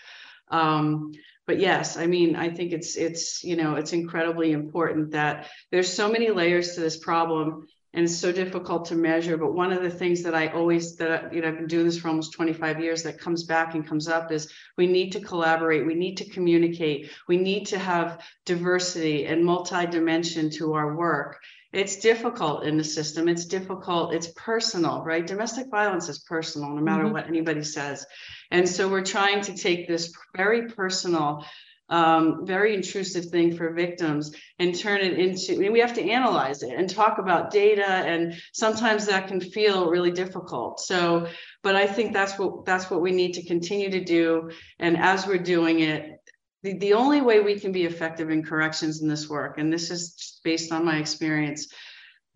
Um, 0.49 1.11
but 1.45 1.59
yes, 1.59 1.97
I 1.97 2.07
mean, 2.07 2.37
I 2.37 2.49
think 2.49 2.71
it's 2.71 2.95
it's 2.95 3.43
you 3.43 3.57
know 3.57 3.75
it's 3.75 3.91
incredibly 3.91 4.53
important 4.53 5.11
that 5.11 5.49
there's 5.69 5.91
so 5.91 6.09
many 6.09 6.31
layers 6.31 6.75
to 6.75 6.79
this 6.79 6.95
problem 6.95 7.67
and 7.93 8.05
it's 8.05 8.17
so 8.17 8.31
difficult 8.31 8.85
to 8.85 8.95
measure. 8.95 9.37
But 9.37 9.53
one 9.53 9.71
of 9.71 9.81
the 9.81 9.89
things 9.89 10.21
that 10.23 10.35
I 10.35 10.47
always 10.47 10.95
that 10.97 11.33
you 11.33 11.41
know 11.41 11.47
I've 11.47 11.57
been 11.57 11.67
doing 11.67 11.85
this 11.85 11.97
for 11.97 12.09
almost 12.09 12.33
25 12.33 12.81
years 12.81 13.03
that 13.03 13.19
comes 13.19 13.43
back 13.43 13.73
and 13.73 13.87
comes 13.87 14.07
up 14.07 14.31
is 14.31 14.51
we 14.77 14.87
need 14.87 15.11
to 15.13 15.19
collaborate, 15.19 15.85
we 15.85 15.95
need 15.95 16.17
to 16.17 16.29
communicate, 16.29 17.11
we 17.27 17.37
need 17.37 17.65
to 17.67 17.79
have 17.79 18.21
diversity 18.45 19.25
and 19.25 19.43
multi-dimension 19.43 20.51
to 20.51 20.73
our 20.73 20.95
work. 20.95 21.39
It's 21.71 21.97
difficult 21.97 22.63
in 22.63 22.77
the 22.77 22.83
system. 22.83 23.29
It's 23.29 23.45
difficult. 23.45 24.13
It's 24.13 24.31
personal, 24.35 25.03
right? 25.03 25.25
Domestic 25.25 25.67
violence 25.69 26.09
is 26.09 26.19
personal, 26.19 26.69
no 26.69 26.81
matter 26.81 27.03
mm-hmm. 27.03 27.13
what 27.13 27.27
anybody 27.27 27.63
says. 27.63 28.07
And 28.49 28.67
so 28.67 28.89
we're 28.89 29.03
trying 29.03 29.41
to 29.41 29.55
take 29.55 29.87
this 29.87 30.11
very 30.35 30.67
personal 30.67 31.45
um, 31.89 32.45
very 32.45 32.75
intrusive 32.75 33.25
thing 33.25 33.55
for 33.55 33.73
victims 33.73 34.35
and 34.59 34.77
turn 34.77 35.01
it 35.01 35.17
into 35.17 35.53
I 35.53 35.57
mean, 35.57 35.73
we 35.73 35.79
have 35.79 35.93
to 35.93 36.09
analyze 36.09 36.63
it 36.63 36.73
and 36.75 36.89
talk 36.89 37.17
about 37.17 37.51
data 37.51 37.85
and 37.85 38.35
sometimes 38.53 39.07
that 39.07 39.27
can 39.27 39.41
feel 39.41 39.89
really 39.89 40.11
difficult. 40.11 40.79
So 40.79 41.27
but 41.61 41.75
i 41.75 41.85
think 41.85 42.13
that's 42.13 42.37
what 42.39 42.65
that's 42.65 42.89
what 42.89 43.01
we 43.01 43.11
need 43.11 43.33
to 43.33 43.45
continue 43.45 43.89
to 43.91 44.03
do. 44.03 44.49
And 44.79 44.97
as 44.97 45.27
we're 45.27 45.37
doing 45.37 45.81
it 45.81 46.15
the, 46.61 46.77
the 46.77 46.93
only 46.93 47.21
way 47.21 47.39
we 47.39 47.59
can 47.59 47.71
be 47.71 47.85
effective 47.85 48.29
in 48.29 48.43
corrections 48.43 49.01
in 49.01 49.07
this 49.07 49.29
work 49.29 49.57
and 49.57 49.71
this 49.71 49.91
is 49.91 50.39
based 50.43 50.71
on 50.71 50.85
my 50.85 50.97
experience 50.97 51.73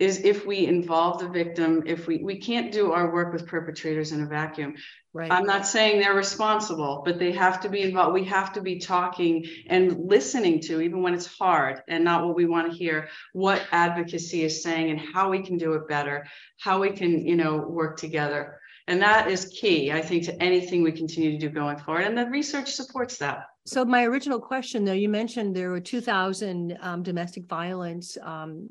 is 0.03 0.19
if 0.25 0.45
we 0.45 0.67
involve 0.67 1.17
the 1.19 1.29
victim 1.29 1.81
if 1.85 2.07
we 2.07 2.17
we 2.17 2.37
can't 2.37 2.73
do 2.73 2.91
our 2.91 3.13
work 3.13 3.31
with 3.31 3.47
perpetrators 3.47 4.11
in 4.11 4.21
a 4.21 4.25
vacuum. 4.25 4.75
Right. 5.13 5.31
I'm 5.31 5.45
not 5.45 5.65
saying 5.65 6.01
they're 6.01 6.13
responsible 6.13 7.03
but 7.05 7.19
they 7.19 7.31
have 7.31 7.61
to 7.61 7.69
be 7.69 7.81
involved. 7.81 8.13
We 8.13 8.25
have 8.25 8.51
to 8.53 8.61
be 8.61 8.79
talking 8.79 9.45
and 9.67 10.09
listening 10.09 10.59
to 10.61 10.81
even 10.81 11.01
when 11.01 11.13
it's 11.13 11.37
hard 11.37 11.81
and 11.87 12.03
not 12.03 12.25
what 12.25 12.35
we 12.35 12.45
want 12.45 12.69
to 12.69 12.77
hear 12.77 13.07
what 13.31 13.65
advocacy 13.71 14.43
is 14.43 14.61
saying 14.61 14.91
and 14.91 14.99
how 14.99 15.29
we 15.29 15.41
can 15.41 15.57
do 15.57 15.73
it 15.73 15.87
better 15.87 16.25
how 16.59 16.81
we 16.81 16.91
can 16.91 17.25
you 17.25 17.37
know 17.37 17.57
work 17.57 17.97
together. 17.97 18.59
And 18.89 19.01
that 19.01 19.31
is 19.31 19.45
key 19.57 19.93
i 19.93 20.01
think 20.01 20.25
to 20.25 20.43
anything 20.43 20.83
we 20.83 20.91
continue 20.91 21.31
to 21.31 21.37
do 21.37 21.49
going 21.49 21.77
forward 21.77 22.03
and 22.03 22.17
the 22.17 22.25
research 22.29 22.73
supports 22.73 23.17
that. 23.19 23.45
So 23.65 23.85
my 23.85 24.03
original 24.03 24.41
question 24.41 24.83
though 24.83 25.01
you 25.05 25.07
mentioned 25.07 25.55
there 25.55 25.69
were 25.69 25.79
2000 25.79 26.77
um, 26.81 27.03
domestic 27.03 27.45
violence 27.45 28.17
um, 28.21 28.69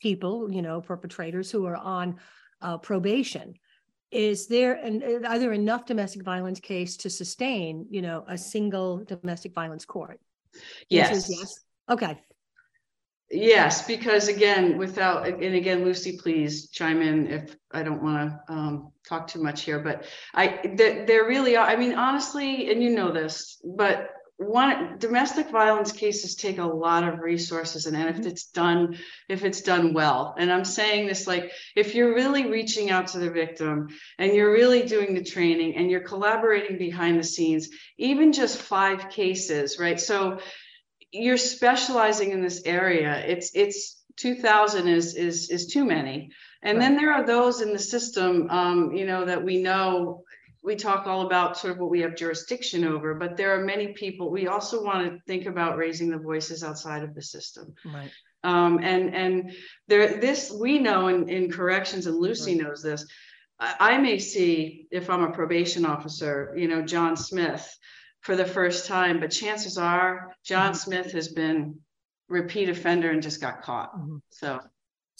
people, 0.00 0.50
you 0.50 0.62
know, 0.62 0.80
perpetrators 0.80 1.50
who 1.50 1.66
are 1.66 1.76
on 1.76 2.16
uh, 2.62 2.78
probation. 2.78 3.54
Is 4.10 4.48
there 4.48 4.74
an 4.74 5.24
are 5.24 5.38
there 5.38 5.52
enough 5.52 5.86
domestic 5.86 6.24
violence 6.24 6.58
case 6.58 6.96
to 6.98 7.10
sustain, 7.10 7.86
you 7.90 8.02
know, 8.02 8.24
a 8.26 8.36
single 8.36 9.04
domestic 9.04 9.54
violence 9.54 9.84
court? 9.84 10.20
Yes. 10.88 11.28
yes. 11.30 11.60
Okay. 11.88 12.18
Yes, 13.32 13.86
because 13.86 14.26
again, 14.26 14.76
without 14.76 15.28
and 15.28 15.54
again, 15.54 15.84
Lucy, 15.84 16.18
please 16.18 16.68
chime 16.70 17.00
in 17.00 17.28
if 17.28 17.54
I 17.70 17.84
don't 17.84 18.02
want 18.02 18.28
to 18.28 18.52
um, 18.52 18.92
talk 19.08 19.28
too 19.28 19.40
much 19.40 19.62
here. 19.62 19.78
But 19.78 20.04
I, 20.34 20.74
there 20.74 21.26
really 21.26 21.56
are. 21.56 21.64
I 21.64 21.76
mean, 21.76 21.94
honestly, 21.94 22.72
and 22.72 22.82
you 22.82 22.90
know 22.90 23.12
this, 23.12 23.62
but 23.76 24.10
one 24.40 24.96
domestic 24.96 25.50
violence 25.50 25.92
cases 25.92 26.34
take 26.34 26.56
a 26.56 26.64
lot 26.64 27.04
of 27.06 27.18
resources 27.20 27.84
and, 27.84 27.94
if 27.94 28.16
mm-hmm. 28.16 28.26
it's 28.26 28.46
done 28.46 28.96
if 29.28 29.44
it's 29.44 29.60
done 29.60 29.92
well 29.92 30.34
and 30.38 30.50
i'm 30.50 30.64
saying 30.64 31.06
this 31.06 31.26
like 31.26 31.52
if 31.76 31.94
you're 31.94 32.14
really 32.14 32.46
reaching 32.46 32.90
out 32.90 33.08
to 33.08 33.18
the 33.18 33.30
victim 33.30 33.88
and 34.18 34.32
you're 34.32 34.50
really 34.50 34.82
doing 34.84 35.12
the 35.12 35.22
training 35.22 35.76
and 35.76 35.90
you're 35.90 36.00
collaborating 36.00 36.78
behind 36.78 37.18
the 37.18 37.22
scenes 37.22 37.68
even 37.98 38.32
just 38.32 38.56
five 38.56 39.10
cases 39.10 39.78
right 39.78 40.00
so 40.00 40.38
you're 41.12 41.36
specializing 41.36 42.30
in 42.30 42.40
this 42.40 42.62
area 42.64 43.22
it's 43.26 43.50
it's 43.54 44.02
2000 44.16 44.88
is 44.88 45.16
is 45.16 45.50
is 45.50 45.66
too 45.66 45.84
many 45.84 46.30
and 46.62 46.78
right. 46.78 46.84
then 46.84 46.96
there 46.96 47.12
are 47.12 47.26
those 47.26 47.60
in 47.60 47.74
the 47.74 47.78
system 47.78 48.48
um, 48.48 48.92
you 48.92 49.04
know 49.04 49.26
that 49.26 49.44
we 49.44 49.60
know 49.60 50.24
we 50.62 50.76
talk 50.76 51.06
all 51.06 51.22
about 51.22 51.56
sort 51.56 51.72
of 51.72 51.78
what 51.78 51.90
we 51.90 52.00
have 52.00 52.14
jurisdiction 52.14 52.84
over, 52.84 53.14
but 53.14 53.36
there 53.36 53.58
are 53.58 53.64
many 53.64 53.88
people. 53.88 54.30
We 54.30 54.46
also 54.46 54.84
want 54.84 55.06
to 55.06 55.18
think 55.26 55.46
about 55.46 55.78
raising 55.78 56.10
the 56.10 56.18
voices 56.18 56.62
outside 56.62 57.02
of 57.02 57.14
the 57.14 57.22
system. 57.22 57.74
Right. 57.84 58.10
Um, 58.42 58.78
and 58.82 59.14
and 59.14 59.52
there, 59.88 60.20
this 60.20 60.50
we 60.50 60.78
know 60.78 61.08
in, 61.08 61.28
in 61.28 61.50
corrections, 61.50 62.06
and 62.06 62.16
Lucy 62.16 62.56
right. 62.56 62.66
knows 62.66 62.82
this. 62.82 63.06
I, 63.58 63.74
I 63.80 63.98
may 63.98 64.18
see 64.18 64.86
if 64.90 65.08
I'm 65.10 65.24
a 65.24 65.32
probation 65.32 65.84
officer, 65.84 66.54
you 66.56 66.68
know, 66.68 66.82
John 66.82 67.16
Smith 67.16 67.76
for 68.20 68.36
the 68.36 68.46
first 68.46 68.86
time, 68.86 69.20
but 69.20 69.30
chances 69.30 69.78
are 69.78 70.34
John 70.44 70.72
mm-hmm. 70.72 70.74
Smith 70.74 71.12
has 71.12 71.28
been 71.28 71.80
repeat 72.28 72.68
offender 72.68 73.10
and 73.10 73.22
just 73.22 73.40
got 73.40 73.62
caught. 73.62 73.94
Mm-hmm. 73.94 74.16
So 74.30 74.60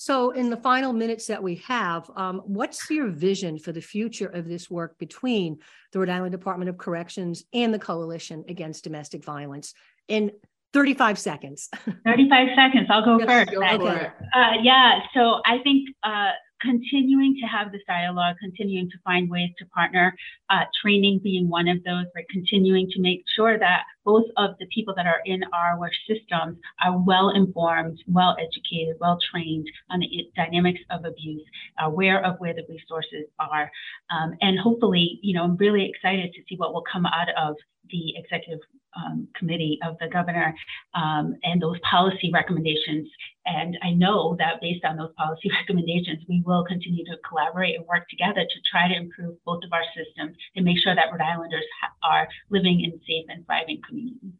so, 0.00 0.30
in 0.30 0.48
the 0.48 0.56
final 0.56 0.94
minutes 0.94 1.26
that 1.26 1.42
we 1.42 1.56
have, 1.56 2.10
um, 2.16 2.40
what's 2.46 2.88
your 2.88 3.08
vision 3.08 3.58
for 3.58 3.70
the 3.70 3.82
future 3.82 4.28
of 4.28 4.48
this 4.48 4.70
work 4.70 4.98
between 4.98 5.58
the 5.92 5.98
Rhode 5.98 6.08
Island 6.08 6.32
Department 6.32 6.70
of 6.70 6.78
Corrections 6.78 7.44
and 7.52 7.74
the 7.74 7.78
Coalition 7.78 8.42
Against 8.48 8.82
Domestic 8.82 9.22
Violence? 9.22 9.74
In 10.08 10.30
35 10.72 11.18
seconds. 11.18 11.68
35 12.06 12.48
seconds. 12.56 12.86
I'll 12.88 13.04
go 13.04 13.18
first. 13.26 13.50
Go 13.50 13.62
okay. 13.62 14.10
Uh, 14.34 14.52
yeah. 14.62 15.00
So, 15.12 15.42
I 15.44 15.58
think 15.58 15.90
uh, 16.02 16.30
continuing 16.62 17.36
to 17.42 17.46
have 17.46 17.70
this 17.70 17.82
dialogue, 17.86 18.36
continuing 18.40 18.88
to 18.88 18.96
find 19.04 19.28
ways 19.28 19.50
to 19.58 19.66
partner, 19.66 20.16
uh, 20.48 20.64
training 20.80 21.20
being 21.22 21.50
one 21.50 21.68
of 21.68 21.76
those, 21.84 22.06
right? 22.14 22.24
Continuing 22.30 22.88
to 22.92 23.02
make 23.02 23.22
sure 23.36 23.58
that 23.58 23.82
both 24.04 24.24
of 24.36 24.50
the 24.58 24.66
people 24.74 24.94
that 24.96 25.06
are 25.06 25.20
in 25.24 25.42
our 25.52 25.78
work 25.78 25.92
systems 26.08 26.58
are 26.82 26.98
well 26.98 27.30
informed, 27.30 27.98
well 28.06 28.36
educated, 28.38 28.96
well 29.00 29.18
trained 29.30 29.66
on 29.90 30.00
the 30.00 30.30
dynamics 30.36 30.80
of 30.90 31.04
abuse, 31.04 31.42
aware 31.80 32.24
of 32.24 32.38
where 32.38 32.54
the 32.54 32.64
resources 32.68 33.26
are. 33.38 33.70
Um, 34.10 34.34
and 34.40 34.58
hopefully, 34.58 35.18
you 35.22 35.34
know, 35.34 35.44
I'm 35.44 35.56
really 35.56 35.88
excited 35.88 36.32
to 36.34 36.42
see 36.48 36.56
what 36.56 36.72
will 36.72 36.84
come 36.90 37.06
out 37.06 37.28
of 37.36 37.56
the 37.90 38.14
executive 38.16 38.60
um, 38.96 39.28
committee 39.36 39.78
of 39.84 39.96
the 40.00 40.08
governor 40.08 40.54
um, 40.94 41.36
and 41.44 41.60
those 41.60 41.78
policy 41.88 42.30
recommendations. 42.32 43.08
And 43.46 43.78
I 43.82 43.92
know 43.92 44.36
that 44.38 44.60
based 44.60 44.84
on 44.84 44.96
those 44.96 45.12
policy 45.16 45.50
recommendations, 45.60 46.24
we 46.28 46.42
will 46.44 46.64
continue 46.64 47.04
to 47.06 47.16
collaborate 47.26 47.76
and 47.76 47.86
work 47.86 48.08
together 48.08 48.42
to 48.42 48.58
try 48.70 48.88
to 48.88 48.96
improve 48.96 49.36
both 49.44 49.62
of 49.64 49.72
our 49.72 49.84
systems 49.96 50.36
and 50.56 50.64
make 50.64 50.78
sure 50.82 50.94
that 50.94 51.10
Rhode 51.10 51.20
Islanders 51.20 51.64
are 52.02 52.28
living 52.50 52.82
in 52.84 53.00
safe 53.06 53.26
and 53.28 53.44
thriving 53.46 53.80
communities. 53.90 54.32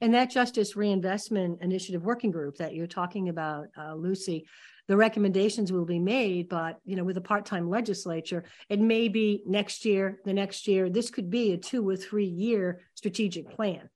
And 0.00 0.14
that 0.14 0.30
Justice 0.30 0.76
Reinvestment 0.76 1.60
Initiative 1.60 2.04
Working 2.04 2.30
Group 2.30 2.56
that 2.58 2.74
you're 2.74 2.86
talking 2.86 3.28
about, 3.28 3.66
uh, 3.76 3.94
Lucy, 3.94 4.46
the 4.86 4.96
recommendations 4.96 5.72
will 5.72 5.84
be 5.84 5.98
made, 5.98 6.48
but 6.48 6.78
you 6.84 6.96
know, 6.96 7.04
with 7.04 7.16
a 7.16 7.20
part-time 7.20 7.68
legislature, 7.68 8.44
it 8.68 8.80
may 8.80 9.08
be 9.08 9.42
next 9.44 9.84
year, 9.84 10.20
the 10.24 10.32
next 10.32 10.68
year. 10.68 10.88
This 10.88 11.10
could 11.10 11.30
be 11.30 11.52
a 11.52 11.58
two 11.58 11.86
or 11.88 11.96
three 11.96 12.24
year 12.26 12.80
strategic 12.94 13.50
plan. 13.50 13.90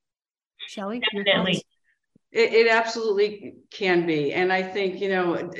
Shelley? 0.68 1.01
Definitely. 1.01 1.62
It, 2.31 2.53
it 2.53 2.68
absolutely 2.68 3.55
can 3.70 4.07
be. 4.07 4.33
And 4.33 4.53
I 4.53 4.62
think, 4.62 5.01
you 5.01 5.09
know, 5.09 5.51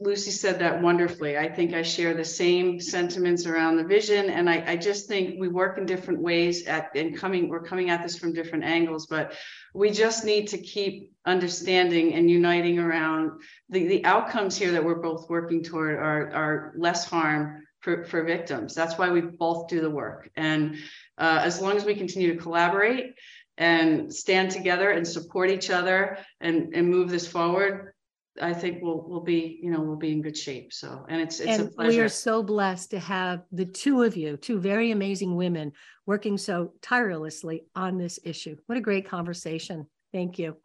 Lucy 0.00 0.30
said 0.32 0.58
that 0.58 0.82
wonderfully. 0.82 1.38
I 1.38 1.48
think 1.48 1.72
I 1.72 1.82
share 1.82 2.14
the 2.14 2.24
same 2.24 2.80
sentiments 2.80 3.46
around 3.46 3.76
the 3.76 3.84
vision. 3.84 4.28
And 4.28 4.50
I, 4.50 4.64
I 4.66 4.76
just 4.76 5.06
think 5.06 5.38
we 5.38 5.48
work 5.48 5.78
in 5.78 5.86
different 5.86 6.20
ways 6.20 6.66
at 6.66 6.90
and 6.96 7.16
coming, 7.16 7.48
we're 7.48 7.62
coming 7.62 7.90
at 7.90 8.02
this 8.02 8.18
from 8.18 8.32
different 8.32 8.64
angles, 8.64 9.06
but 9.06 9.34
we 9.72 9.90
just 9.90 10.24
need 10.24 10.48
to 10.48 10.58
keep 10.58 11.12
understanding 11.24 12.14
and 12.14 12.28
uniting 12.28 12.78
around 12.78 13.40
the, 13.70 13.86
the 13.86 14.04
outcomes 14.04 14.56
here 14.56 14.72
that 14.72 14.84
we're 14.84 14.96
both 14.96 15.30
working 15.30 15.62
toward 15.62 15.96
are, 15.96 16.30
are 16.32 16.74
less 16.76 17.08
harm 17.08 17.64
for, 17.80 18.04
for 18.04 18.24
victims. 18.24 18.74
That's 18.74 18.98
why 18.98 19.10
we 19.10 19.20
both 19.20 19.68
do 19.68 19.80
the 19.80 19.90
work. 19.90 20.30
And 20.36 20.76
uh, 21.18 21.40
as 21.42 21.60
long 21.60 21.76
as 21.76 21.84
we 21.84 21.94
continue 21.94 22.34
to 22.34 22.40
collaborate 22.40 23.14
and 23.56 24.12
stand 24.12 24.50
together 24.50 24.90
and 24.90 25.06
support 25.06 25.50
each 25.50 25.70
other 25.70 26.18
and, 26.40 26.74
and 26.74 26.90
move 26.90 27.10
this 27.10 27.28
forward, 27.28 27.93
I 28.40 28.52
think 28.52 28.82
we'll, 28.82 29.04
we'll 29.06 29.20
be, 29.20 29.60
you 29.62 29.70
know, 29.70 29.80
we'll 29.80 29.96
be 29.96 30.10
in 30.10 30.20
good 30.20 30.36
shape. 30.36 30.72
So, 30.72 31.06
and 31.08 31.20
it's, 31.20 31.38
it's 31.38 31.48
a 31.48 31.52
And 31.52 31.60
we 31.62 31.66
are 31.66 31.70
pleasure. 31.70 32.08
so 32.08 32.42
blessed 32.42 32.90
to 32.90 32.98
have 32.98 33.42
the 33.52 33.64
two 33.64 34.02
of 34.02 34.16
you, 34.16 34.36
two 34.36 34.58
very 34.58 34.90
amazing 34.90 35.36
women, 35.36 35.72
working 36.06 36.36
so 36.36 36.72
tirelessly 36.82 37.64
on 37.76 37.96
this 37.96 38.18
issue. 38.24 38.56
What 38.66 38.76
a 38.76 38.80
great 38.80 39.08
conversation. 39.08 39.86
Thank 40.12 40.38
you. 40.38 40.56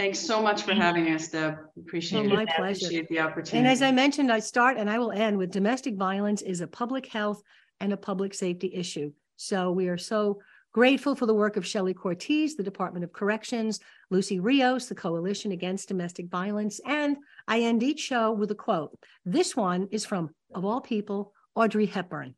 Thanks 0.00 0.18
so 0.18 0.42
much 0.42 0.62
for 0.62 0.74
having 0.74 1.12
us, 1.12 1.28
Deb. 1.28 1.56
Appreciate 1.78 2.26
my 2.26 2.42
it. 2.42 2.48
pleasure. 2.56 2.86
Appreciate 2.86 3.08
the 3.08 3.20
opportunity. 3.20 3.58
And 3.58 3.68
as 3.68 3.80
I 3.80 3.92
mentioned, 3.92 4.32
I 4.32 4.40
start 4.40 4.76
and 4.76 4.90
I 4.90 4.98
will 4.98 5.12
end 5.12 5.38
with 5.38 5.52
domestic 5.52 5.94
violence 5.96 6.42
is 6.42 6.60
a 6.60 6.66
public 6.66 7.06
health 7.06 7.40
and 7.78 7.92
a 7.92 7.96
public 7.96 8.34
safety 8.34 8.72
issue. 8.74 9.12
So 9.36 9.70
we 9.70 9.86
are 9.86 9.98
so 9.98 10.40
grateful 10.74 11.14
for 11.14 11.24
the 11.24 11.34
work 11.34 11.56
of 11.56 11.64
Shelley 11.64 11.94
Cortese, 11.94 12.56
the 12.56 12.62
Department 12.62 13.04
of 13.04 13.12
Corrections, 13.12 13.78
Lucy 14.10 14.40
Rios, 14.40 14.86
the 14.86 14.94
Coalition 14.94 15.52
Against 15.52 15.86
Domestic 15.86 16.28
Violence, 16.28 16.80
and 16.84 17.16
I 17.46 17.60
end 17.60 17.84
each 17.84 18.00
show 18.00 18.32
with 18.32 18.50
a 18.50 18.56
quote. 18.56 18.98
This 19.24 19.56
one 19.56 19.88
is 19.92 20.04
from, 20.04 20.30
of 20.52 20.64
all 20.64 20.80
people, 20.80 21.32
Audrey 21.54 21.86
Hepburn. 21.86 22.34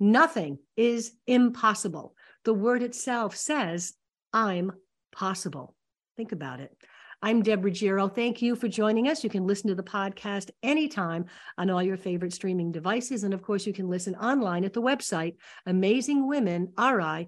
Nothing 0.00 0.58
is 0.76 1.12
impossible. 1.28 2.14
The 2.44 2.52
word 2.52 2.82
itself 2.82 3.36
says, 3.36 3.94
I'm 4.32 4.72
possible. 5.12 5.76
Think 6.16 6.32
about 6.32 6.58
it. 6.58 6.76
I'm 7.20 7.42
Deborah 7.42 7.70
Ruggiero. 7.70 8.08
Thank 8.08 8.42
you 8.42 8.54
for 8.54 8.68
joining 8.68 9.08
us. 9.08 9.24
You 9.24 9.30
can 9.30 9.46
listen 9.46 9.68
to 9.68 9.74
the 9.74 9.82
podcast 9.82 10.50
anytime 10.62 11.26
on 11.56 11.68
all 11.68 11.82
your 11.82 11.96
favorite 11.96 12.32
streaming 12.32 12.70
devices. 12.70 13.24
And 13.24 13.34
of 13.34 13.42
course, 13.42 13.66
you 13.66 13.72
can 13.72 13.88
listen 13.88 14.14
online 14.16 14.64
at 14.64 14.72
the 14.72 14.82
website 14.82 15.34
amazingwomenri.com. 15.68 17.26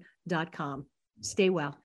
Stay 1.21 1.49
well. 1.49 1.77